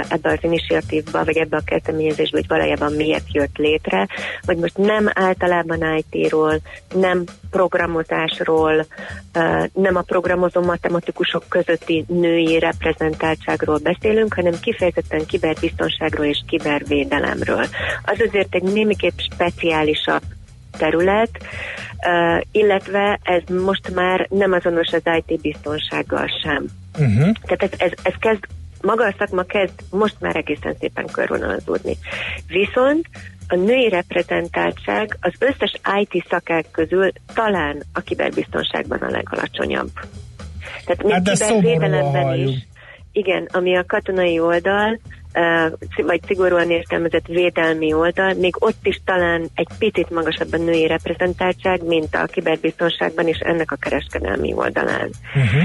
[0.10, 4.08] ebbe az initiatívba, vagy ebbe a kezdeményezésbe, hogy valójában miért jött létre,
[4.46, 6.60] hogy most nem általában IT-ról,
[6.94, 8.86] nem programozásról,
[9.74, 17.66] nem a programozó matematikusok közötti női reprezentáltságról beszélünk, hanem kifejezetten kiberbiztonságról és kibervédelemről.
[18.06, 20.22] Az azért egy némiképp speciálisabb
[20.78, 21.30] terület,
[22.52, 26.66] illetve ez most már nem azonos az IT biztonsággal sem.
[26.94, 27.32] Uh-huh.
[27.42, 28.44] Tehát ez, ez, ez kezd,
[28.82, 31.98] maga a szakma kezd most már egészen szépen körvonalazódni.
[32.48, 33.06] Viszont
[33.48, 39.92] a női reprezentáltság az összes IT szakák közül talán a kiberbiztonságban a legalacsonyabb.
[40.86, 42.68] Tehát még hát kibervédelemben is,
[43.12, 45.00] igen, ami a katonai oldal,
[45.96, 51.84] vagy szigorúan értelmezett védelmi oldal, még ott is talán egy picit magasabb a női reprezentáltság,
[51.86, 55.10] mint a kiberbiztonságban és ennek a kereskedelmi oldalán.
[55.36, 55.62] Uh-huh.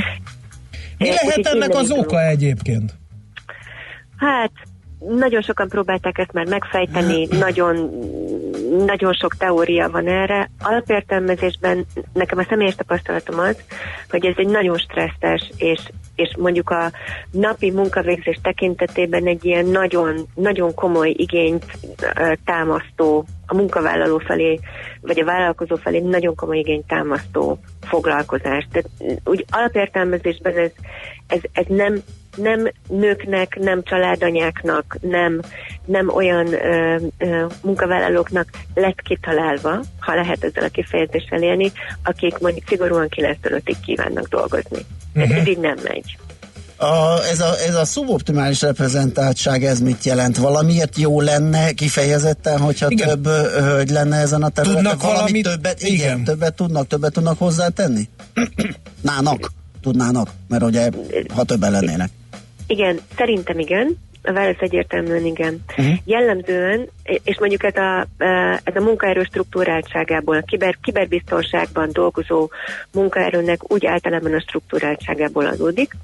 [0.98, 2.94] Mi lehet ennek az oka egyébként?
[4.16, 4.52] Hát
[4.98, 7.90] nagyon sokan próbálták ezt már megfejteni, nagyon,
[8.86, 10.50] nagyon sok teória van erre.
[10.58, 13.56] Alapértelmezésben nekem a személyes tapasztalatom az,
[14.10, 15.80] hogy ez egy nagyon stresszes és,
[16.16, 16.90] és mondjuk a
[17.30, 21.64] napi munkavégzés tekintetében egy ilyen nagyon, nagyon komoly igényt
[22.44, 24.58] támasztó, a munkavállaló felé,
[25.00, 28.68] vagy a vállalkozó felé nagyon komoly igényt támasztó foglalkozás.
[28.72, 28.90] Tehát
[29.24, 30.70] úgy alapértelmezésben ez,
[31.26, 32.02] ez, ez nem
[32.36, 35.40] nem nőknek, nem családanyáknak, nem,
[35.84, 41.72] nem olyan ö, ö, munkavállalóknak lett kitalálva, ha lehet ezzel a kifejezéssel élni,
[42.02, 44.78] akik mondjuk szigorúan 9 5 kívánnak dolgozni.
[45.14, 45.36] Uh-huh.
[45.36, 46.16] Ez így nem megy.
[46.78, 50.36] A, ez, a, ez a szuboptimális reprezentáltság, ez mit jelent?
[50.36, 53.08] Valamiért jó lenne kifejezetten, hogyha igen.
[53.08, 54.82] több hölgy lenne ezen a területen?
[54.82, 55.44] Tudnak Valami valamit?
[55.44, 58.08] Többet, igen, igen, többet tudnak, többet tudnak hozzátenni?
[59.00, 59.52] Nának,
[59.82, 60.90] tudnának, mert ugye,
[61.34, 62.10] ha többen lennének.
[62.66, 63.96] Igen, szerintem igen.
[64.22, 65.64] A válasz egyértelműen igen.
[65.68, 65.94] Uh-huh.
[66.04, 68.06] Jellemzően, és mondjuk ez a,
[68.64, 72.50] ez a munkaerő struktúráltságából, a kiber, kiberbiztonságban dolgozó
[72.92, 75.96] munkaerőnek úgy általában a struktúráltságából adódik,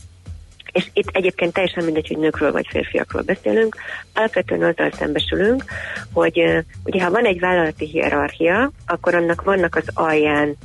[0.72, 3.76] és itt egyébként teljesen mindegy, hogy nőkről vagy férfiakról beszélünk,
[4.14, 5.64] alapvetően azzal szembesülünk,
[6.12, 10.56] hogy ugye ha van egy vállalati hierarchia, akkor annak vannak az alján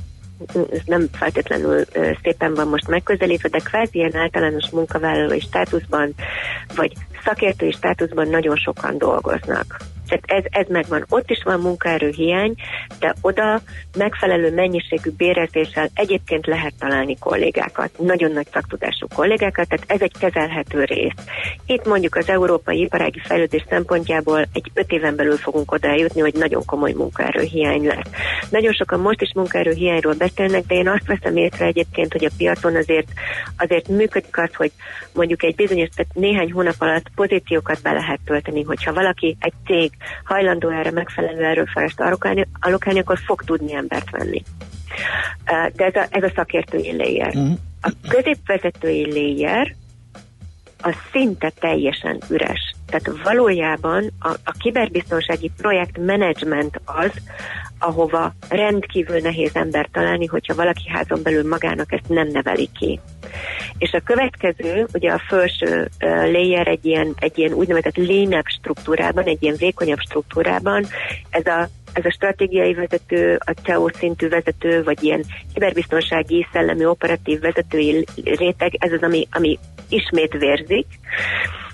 [0.72, 1.84] ez nem feltétlenül
[2.22, 6.14] szépen van most megközelítve, de kvázi ilyen általános munkavállalói státuszban,
[6.74, 6.92] vagy
[7.24, 9.76] szakértői státuszban nagyon sokan dolgoznak.
[10.08, 11.04] Tehát ez, ez megvan.
[11.08, 12.54] Ott is van munkaerőhiány,
[12.98, 13.60] de oda
[13.96, 20.84] megfelelő mennyiségű bérezéssel egyébként lehet találni kollégákat, nagyon nagy szaktudású kollégákat, tehát ez egy kezelhető
[20.84, 21.14] rész.
[21.66, 26.34] Itt mondjuk az európai iparági fejlődés szempontjából egy öt éven belül fogunk oda eljutni, hogy
[26.34, 28.10] nagyon komoly munkaerőhiány lesz.
[28.50, 32.76] Nagyon sokan most is munkaerőhiányról beszélnek, de én azt veszem észre egyébként, hogy a piacon
[32.76, 33.08] azért,
[33.56, 34.72] azért működik az, hogy
[35.14, 39.90] mondjuk egy bizonyos, tehát néhány hónap alatt pozíciókat be lehet tölteni, hogyha valaki egy cég
[40.24, 44.42] hajlandó erre megfelelő erőforrást allokálni, akkor fog tudni embert venni.
[45.44, 47.28] De ez a, ez a szakértői layer.
[47.34, 47.58] Uh-huh.
[47.80, 49.74] A középvezetői layer
[50.82, 52.74] az szinte teljesen üres.
[52.86, 57.10] Tehát valójában a, a kiberbiztonsági projektmenedzsment az,
[57.78, 63.00] ahova rendkívül nehéz ember találni, hogyha valaki házon belül magának ezt nem neveli ki.
[63.78, 65.88] És a következő, ugye a felső
[66.32, 70.86] layer egy ilyen, egy ilyen úgynevezett lean struktúrában, egy ilyen vékonyabb struktúrában,
[71.30, 75.24] ez a ez a stratégiai vezető, a CEO szintű vezető, vagy ilyen
[75.54, 79.58] kiberbiztonsági, szellemi, operatív vezetői réteg, ez az, ami, ami
[79.88, 80.86] ismét vérzik,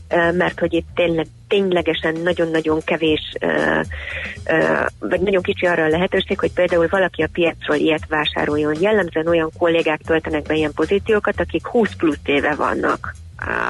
[0.09, 3.33] mert hogy itt tényleg, ténylegesen nagyon-nagyon kevés,
[4.99, 8.77] vagy nagyon kicsi arra a lehetőség, hogy például valaki a piacról ilyet vásároljon.
[8.81, 13.15] Jellemzően olyan kollégák töltenek be ilyen pozíciókat, akik 20 plusz éve vannak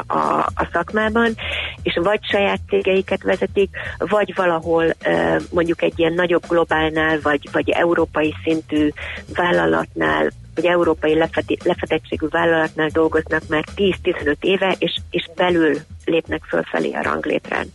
[0.06, 1.34] a, a szakmában,
[1.82, 4.94] és vagy saját cégeiket vezetik, vagy valahol
[5.50, 8.88] mondjuk egy ilyen nagyobb globálnál, vagy, vagy európai szintű
[9.34, 11.14] vállalatnál vagy európai
[11.64, 17.66] lefedettségű vállalatnál dolgoznak már 10-15 éve, és, és belül lépnek fölfelé a ranglétrán.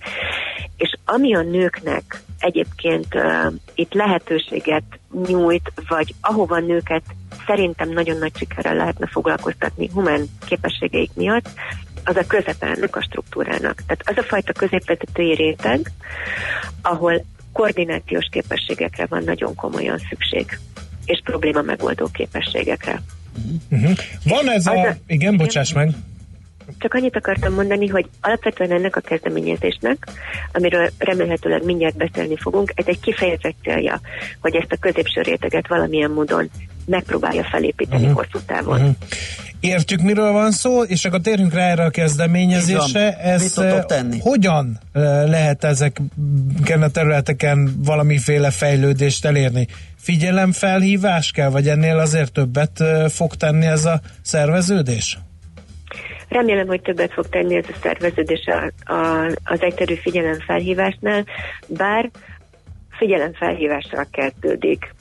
[0.77, 4.83] És ami a nőknek egyébként uh, itt lehetőséget
[5.27, 7.03] nyújt, vagy ahova nőket
[7.45, 11.49] szerintem nagyon nagy sikerrel lehetne foglalkoztatni humán képességeik miatt,
[12.03, 13.83] az a közepe a struktúrának.
[13.87, 15.91] Tehát az a fajta középvezetői réteg,
[16.81, 20.59] ahol koordinációs képességekre van nagyon komolyan szükség,
[21.05, 23.01] és probléma megoldó képességekre.
[23.71, 23.97] Uh-huh.
[24.23, 24.87] Van ez a...
[24.87, 24.95] a...
[25.07, 25.89] Igen, bocsáss meg.
[26.77, 30.07] Csak annyit akartam mondani, hogy alapvetően ennek a kezdeményezésnek,
[30.51, 33.99] amiről remélhetőleg mindjárt beszélni fogunk, ez egy kifejezett célja,
[34.41, 36.49] hogy ezt a középső réteget valamilyen módon
[36.85, 38.17] megpróbálja felépíteni uh-huh.
[38.17, 38.79] hosszú távon.
[38.79, 38.95] Uh-huh.
[39.59, 43.17] Értjük, miről van szó, és akkor térjünk rá erre a kezdeményezésre.
[43.17, 43.53] Ez
[43.85, 44.19] tenni?
[44.19, 44.79] hogyan
[45.25, 49.67] lehet ezeken a területeken valamiféle fejlődést elérni?
[49.97, 55.17] Figyelemfelhívás kell, vagy ennél azért többet fog tenni ez a szerveződés?
[56.29, 61.25] Remélem, hogy többet fog tenni ez a szerveződés a, a, az egyszerű figyelemfelhívásnál,
[61.67, 62.09] bár
[62.99, 64.93] figyelemfelhívással kezdődik.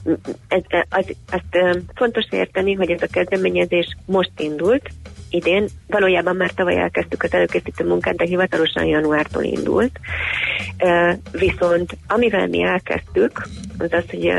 [0.47, 4.89] Ez, az, azt fontos érteni, hogy ez a kezdeményezés most indult,
[5.29, 9.99] idén, valójában már tavaly elkezdtük az előkészítő munkát, de hivatalosan januártól indult.
[11.31, 14.33] Viszont amivel mi elkezdtük, az az, hogy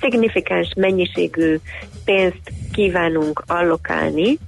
[0.00, 1.56] szignifikáns mennyiségű
[2.04, 4.38] pénzt kívánunk allokálni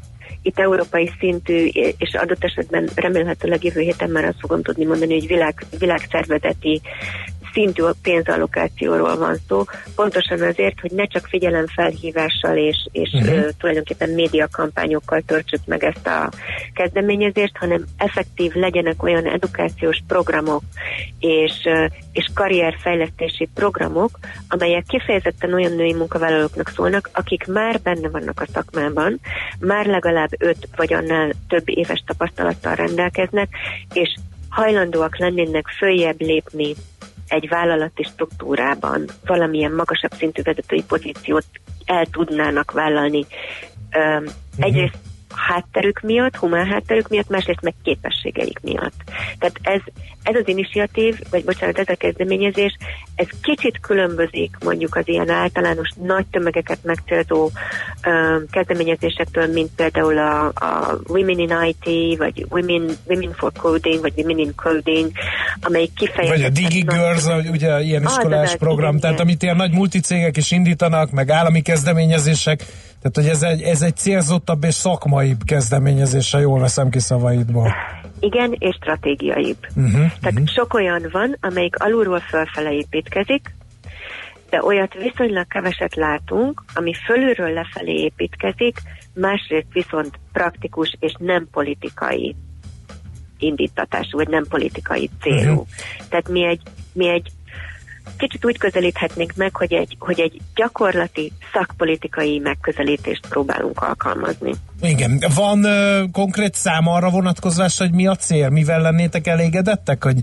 [0.47, 1.67] itt európai szintű,
[1.99, 6.81] és adott esetben remélhetőleg jövő héten már azt fogom tudni mondani, hogy világ, világszervezeti
[7.57, 13.37] szintű pénzallokációról van szó, pontosan azért, hogy ne csak figyelemfelhívással és, és uh-huh.
[13.37, 16.31] uh, tulajdonképpen médiakampányokkal törtsük meg ezt a
[16.75, 20.63] kezdeményezést, hanem effektív legyenek olyan edukációs programok
[21.19, 28.41] és, uh, és karrierfejlesztési programok, amelyek kifejezetten olyan női munkavállalóknak szólnak, akik már benne vannak
[28.41, 29.21] a szakmában,
[29.59, 33.49] már legalább öt vagy annál több éves tapasztalattal rendelkeznek,
[33.93, 34.15] és
[34.49, 36.75] hajlandóak lennének följebb lépni
[37.29, 41.47] egy vállalati struktúrában valamilyen magasabb szintű vezetői pozíciót
[41.85, 43.27] el tudnának vállalni.
[43.93, 44.31] Uh-huh.
[44.59, 44.99] Egyrészt
[45.37, 48.95] hátterük miatt, humán hátterük miatt, másrészt meg képességeik miatt.
[49.39, 49.81] Tehát ez,
[50.23, 52.77] ez az initiatív, vagy bocsánat, ez a kezdeményezés,
[53.15, 57.53] ez kicsit különbözik mondjuk az ilyen általános nagy tömegeket megcélzó uh,
[58.51, 64.39] kezdeményezésektől, mint például a, a Women in IT, vagy Women, Women for Coding, vagy Women
[64.39, 65.11] in Coding,
[65.61, 66.41] amelyik kifejezetten...
[66.41, 67.49] Vagy a DigiGirls, nagy...
[67.49, 71.63] ugye ilyen iskolás ah, program, igen, tehát amit ilyen nagy multicégek is indítanak, meg állami
[71.63, 72.65] kezdeményezések,
[73.01, 77.75] tehát hogy ez egy, ez egy célzottabb és szakmai kezdeményezés, ha jól veszem ki szavaidból.
[78.21, 79.67] Igen, és stratégiaibb.
[79.77, 80.47] Uh-huh, Tehát uh-huh.
[80.47, 83.55] sok olyan van, amelyik alulról fölfele építkezik,
[84.51, 88.83] de olyat viszonylag keveset látunk, ami fölülről lefelé építkezik,
[89.15, 92.37] másrészt viszont praktikus és nem politikai
[93.39, 95.51] indítatású, vagy nem politikai célú.
[95.51, 95.67] Uh-huh.
[96.09, 96.61] Tehát mi egy,
[96.93, 97.31] mi egy
[98.17, 104.55] kicsit úgy közelíthetnénk meg, hogy egy, hogy egy gyakorlati szakpolitikai megközelítést próbálunk alkalmazni.
[104.81, 105.23] Igen.
[105.35, 108.49] Van ö, konkrét szám arra vonatkozás, hogy mi a cél?
[108.49, 110.17] Mivel lennétek elégedettek, hogy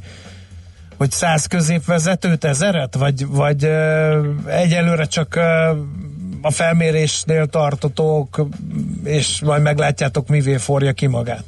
[0.97, 2.95] hogy száz középvezetőt, ezeret?
[2.95, 5.71] Vagy, vagy ö, egyelőre csak ö,
[6.41, 8.47] a felmérésnél tartotok,
[9.03, 11.43] és majd meglátjátok, mivé forja ki magát?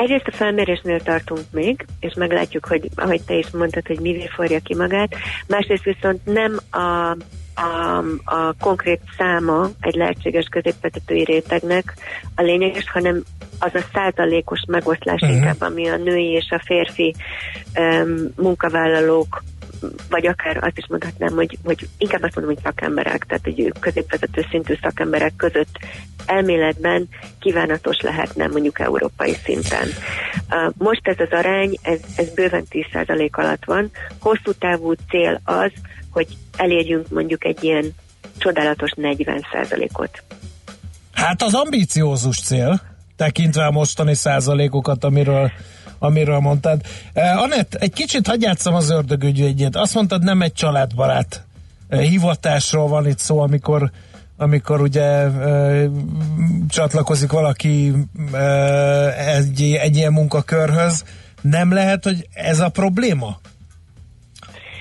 [0.00, 4.60] Egyrészt a felmérésnél tartunk még, és meglátjuk, hogy ahogy te is mondtad, hogy mivé forja
[4.60, 5.14] ki magát.
[5.46, 7.16] Másrészt viszont nem a
[7.54, 11.94] a, a konkrét száma egy lehetséges középvezetői rétegnek
[12.34, 13.22] a lényeges, hanem
[13.58, 15.36] az a százalékos megoszlás uh-huh.
[15.36, 17.14] inkább, ami a női és a férfi
[17.78, 19.42] um, munkavállalók
[20.08, 24.46] vagy akár azt is mondhatnám, hogy, hogy inkább azt mondom, hogy szakemberek, tehát hogy középvezető
[24.50, 25.78] szintű szakemberek között
[26.26, 27.08] elméletben
[27.38, 29.88] kívánatos lehetne mondjuk európai szinten.
[30.72, 33.90] Most ez az arány, ez, ez bőven 10% alatt van.
[34.18, 35.72] Hosszú távú cél az,
[36.10, 36.26] hogy
[36.56, 37.94] elérjünk mondjuk egy ilyen
[38.38, 40.22] csodálatos 40%-ot.
[41.12, 42.80] Hát az ambíciózus cél,
[43.16, 45.50] tekintve a mostani százalékokat, amiről
[46.00, 46.80] amiről mondtad.
[47.14, 49.76] Uh, Anett, egy kicsit hagyjátszom az ördögügyvédjét.
[49.76, 51.44] Azt mondtad, nem egy családbarát
[51.90, 53.90] uh, hivatásról van itt szó, amikor
[54.36, 55.84] amikor ugye uh,
[56.68, 57.92] csatlakozik valaki
[58.32, 61.04] uh, egy, egy ilyen munkakörhöz,
[61.40, 63.40] nem lehet, hogy ez a probléma?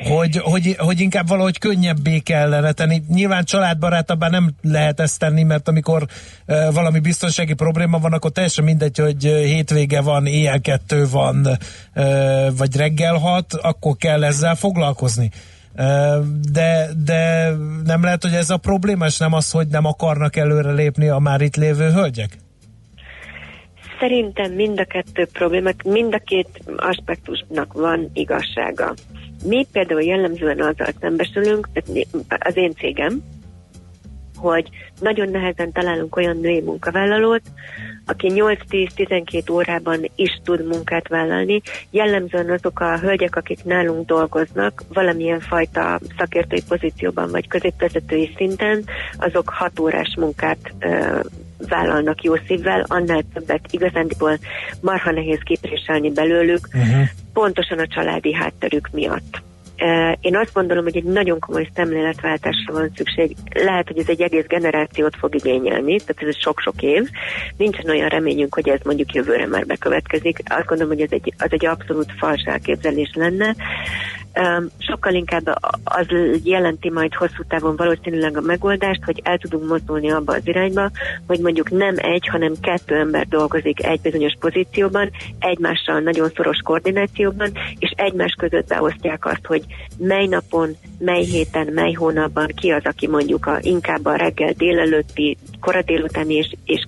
[0.07, 3.01] Hogy, hogy, hogy inkább valahogy könnyebbé kellene tenni.
[3.07, 6.05] Nyilván családbarátabbá nem lehet ezt tenni, mert amikor
[6.47, 11.47] uh, valami biztonsági probléma van, akkor teljesen mindegy, hogy hétvége van, éjjel kettő van,
[11.95, 15.31] uh, vagy reggel hat, akkor kell ezzel foglalkozni.
[15.77, 17.51] Uh, de, de
[17.83, 21.19] nem lehet, hogy ez a probléma, és nem az, hogy nem akarnak előre lépni a
[21.19, 22.37] már itt lévő hölgyek?
[23.99, 28.93] Szerintem mind a kettő problémák, mind a két aspektusnak van igazsága.
[29.43, 31.69] Mi például jellemzően azzal szembesülünk,
[32.39, 33.23] az én cégem,
[34.39, 34.69] hogy
[34.99, 37.41] nagyon nehezen találunk olyan női munkavállalót,
[38.05, 41.61] aki 8-10-12 órában is tud munkát vállalni.
[41.89, 48.83] Jellemzően azok a hölgyek, akik nálunk dolgoznak, valamilyen fajta szakértői pozícióban vagy középvezetői szinten,
[49.17, 51.19] azok 6 órás munkát ö,
[51.67, 54.39] vállalnak jó szívvel, annál többet igazándiból
[54.81, 57.07] marha nehéz képviselni belőlük, uh-huh.
[57.39, 59.41] Pontosan a családi hátterük miatt.
[60.21, 63.35] Én azt gondolom, hogy egy nagyon komoly szemléletváltásra van szükség.
[63.53, 67.09] Lehet, hogy ez egy egész generációt fog igényelni, tehát ez sok-sok év.
[67.57, 70.39] Nincsen olyan reményünk, hogy ez mondjuk jövőre már bekövetkezik.
[70.45, 73.55] Azt gondolom, hogy ez egy, az egy abszolút fals elképzelés lenne
[74.77, 76.07] sokkal inkább az
[76.43, 80.91] jelenti majd hosszú távon valószínűleg a megoldást, hogy el tudunk mozdulni abba az irányba,
[81.27, 85.09] hogy mondjuk nem egy, hanem kettő ember dolgozik egy bizonyos pozícióban,
[85.39, 89.63] egymással nagyon szoros koordinációban, és egymás között beosztják azt, hogy
[89.97, 95.37] mely napon, mely héten, mely hónapban ki az, aki mondjuk a, inkább a reggel délelőtti,
[95.59, 96.87] kora délutáni és, és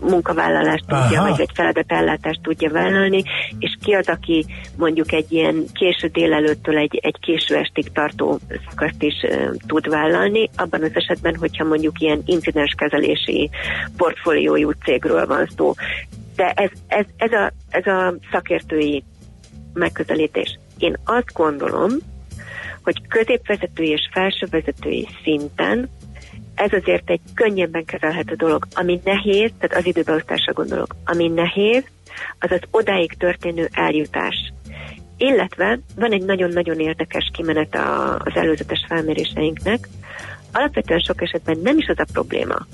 [0.00, 1.28] munkavállalást tudja, Aha.
[1.28, 3.22] vagy egy feladatellátást tudja vállalni,
[3.58, 4.46] és ki az, aki
[4.76, 8.38] mondjuk egy ilyen késő délelőttől egy, egy késő estig tartó
[8.68, 9.14] szakaszt is
[9.66, 13.50] tud vállalni, abban az esetben, hogyha mondjuk ilyen incidenskezelési
[13.96, 15.74] portfóliójú cégről van szó.
[16.36, 19.04] De ez, ez, ez, a, ez a szakértői
[19.72, 20.58] megközelítés.
[20.78, 21.90] Én azt gondolom,
[22.82, 25.88] hogy középvezetői és felsővezetői szinten
[26.60, 28.66] ez azért egy könnyebben kezelhető dolog.
[28.74, 31.84] Ami nehéz, tehát az időbeosztásra gondolok, ami nehéz,
[32.38, 34.52] az az odáig történő eljutás.
[35.16, 39.88] Illetve van egy nagyon-nagyon érdekes kimenet a, az előzetes felméréseinknek.
[40.52, 42.66] Alapvetően sok esetben nem is az a probléma,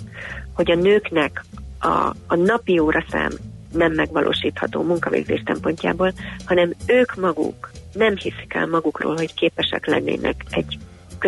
[0.54, 1.44] hogy a nőknek
[1.80, 3.30] a, a napi óraszám
[3.72, 6.12] nem megvalósítható munkavégzés szempontjából,
[6.44, 10.78] hanem ők maguk nem hiszik el magukról, hogy képesek lennének egy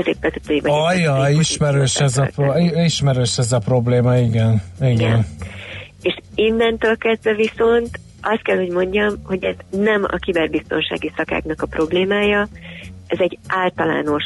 [0.03, 0.71] középvezetői vagy.
[0.75, 4.63] Ajja, ismerős ez, a pro- ismerős ez a probléma, igen.
[4.81, 4.91] igen.
[4.91, 5.27] igen.
[6.03, 11.67] És innentől kezdve viszont azt kell, hogy mondjam, hogy ez nem a kiberbiztonsági szakáknak a
[11.67, 12.49] problémája,
[13.07, 14.25] ez egy általános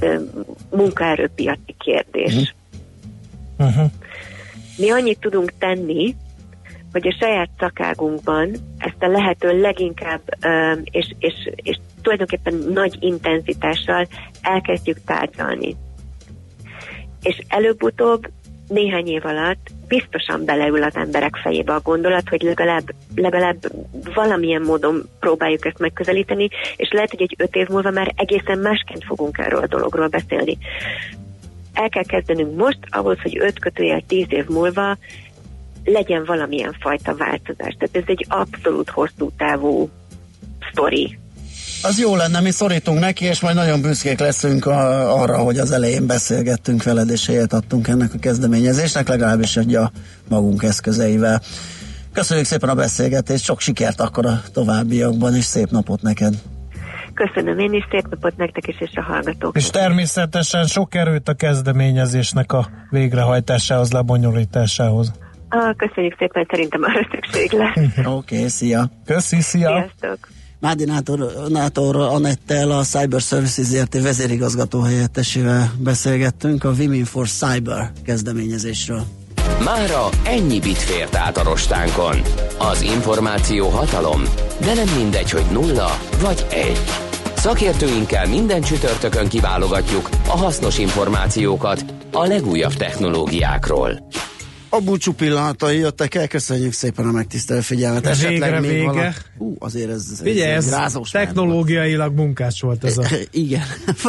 [0.00, 0.16] ö,
[0.70, 2.54] munkaerőpiaci kérdés.
[3.58, 3.90] Uh-huh.
[4.76, 6.14] Mi annyit tudunk tenni,
[6.94, 10.20] hogy a saját szakágunkban ezt a lehető leginkább
[10.84, 14.06] és, és, és tulajdonképpen nagy intenzitással
[14.42, 15.76] elkezdjük tárgyalni.
[17.22, 18.26] És előbb-utóbb
[18.68, 23.56] néhány év alatt biztosan beleül az emberek fejébe a gondolat, hogy legalább, legalább
[24.14, 29.04] valamilyen módon próbáljuk ezt megközelíteni, és lehet, hogy egy öt év múlva már egészen másként
[29.04, 30.58] fogunk erről a dologról beszélni.
[31.72, 34.96] El kell kezdenünk most, ahhoz, hogy öt kötőjel tíz év múlva
[35.84, 37.76] legyen valamilyen fajta változás.
[37.78, 39.90] Tehát ez egy abszolút hosszú távú
[40.70, 41.18] sztori,
[41.86, 45.70] az jó lenne, mi szorítunk neki, és majd nagyon büszkék leszünk a, arra, hogy az
[45.70, 49.90] elején beszélgettünk veled, és helyet adtunk ennek a kezdeményezésnek, legalábbis egy a
[50.28, 51.40] magunk eszközeivel.
[52.12, 56.34] Köszönjük szépen a beszélgetést, sok sikert akkor a továbbiakban, és szép napot neked!
[57.14, 59.56] Köszönöm én is, szép napot nektek is, és a hallgatók.
[59.56, 65.12] És természetesen sok erőt a kezdeményezésnek a végrehajtásához, lebonyolításához.
[65.56, 67.76] Ah, köszönjük szépen, szerintem arra szükség lesz.
[68.16, 68.90] Oké, okay, szia!
[69.06, 69.68] Köszi, szia!
[69.68, 70.28] Sziasztok!
[70.60, 77.90] Mádi Nátor, Nátor Anettel, a Cyber Services ZRT vezérigazgató helyettesével beszélgettünk a Women for Cyber
[78.04, 79.02] kezdeményezésről.
[79.64, 82.16] Mára ennyi bit fért át a rostánkon.
[82.58, 84.22] Az információ hatalom,
[84.60, 85.90] de nem mindegy, hogy nulla
[86.20, 86.80] vagy egy.
[87.36, 94.08] Szakértőinkkel minden csütörtökön kiválogatjuk a hasznos információkat a legújabb technológiákról.
[94.76, 98.06] A búcsú pillanatai jöttek el, köszönjük szépen a megtisztelő figyelmet.
[98.06, 98.84] Esetleg Végre még vége.
[98.86, 99.12] Vala...
[99.38, 103.62] Hú, azért ez, ez, Figyelj, ez rázós technológiailag munkás volt ez a Igen.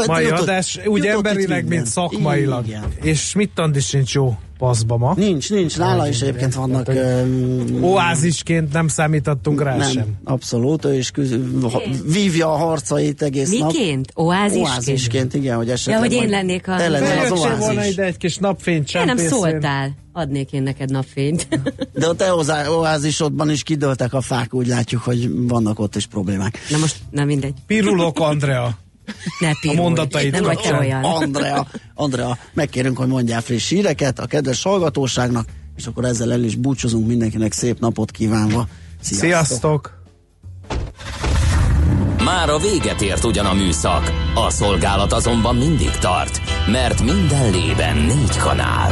[0.06, 2.68] mai Jutott- adás, úgy emberileg, mint szakmailag.
[2.68, 2.84] Igen.
[3.02, 5.14] És mit tandi sincs jó paszba ma.
[5.18, 6.88] Nincs, nincs, nála is egyébként vannak...
[6.88, 10.06] Um, Oázisként nem számítottunk rá nem, sem.
[10.24, 13.72] abszolút, ő is küz, ha, vívja a harcait egész nap.
[13.72, 14.12] Miként?
[14.14, 14.68] Oázisként?
[14.68, 15.96] Oázisként, igen, hogy esetleg...
[15.96, 17.92] Ja, hogy én lennék a- lennél az Bejöttél volna oázis.
[17.94, 19.96] ide egy kis napfényt Én nem szóltál.
[20.18, 21.48] Adnék én neked napfényt.
[21.94, 22.34] De a te
[22.70, 26.60] oázisodban is kidőltek a fák, úgy látjuk, hogy vannak ott is problémák.
[26.70, 27.54] Na most, nem mindegy.
[27.68, 28.78] Pirulok Andrea.
[29.40, 29.80] Ne pirulj.
[29.80, 31.04] mondataid Nem vagy te olyan.
[31.04, 36.56] Andrea, Andrea, megkérünk, hogy mondjál friss híreket a kedves hallgatóságnak, és akkor ezzel el is
[36.56, 38.68] búcsúzunk mindenkinek szép napot kívánva.
[39.02, 39.30] Sziasztok!
[39.30, 40.04] Sziasztok!
[42.24, 47.98] Már a véget ért ugyan a műszak, a szolgálat azonban mindig tart, mert minden lében
[47.98, 48.92] négy kanál.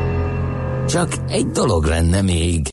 [0.91, 2.67] Csak egy dolog lenne még.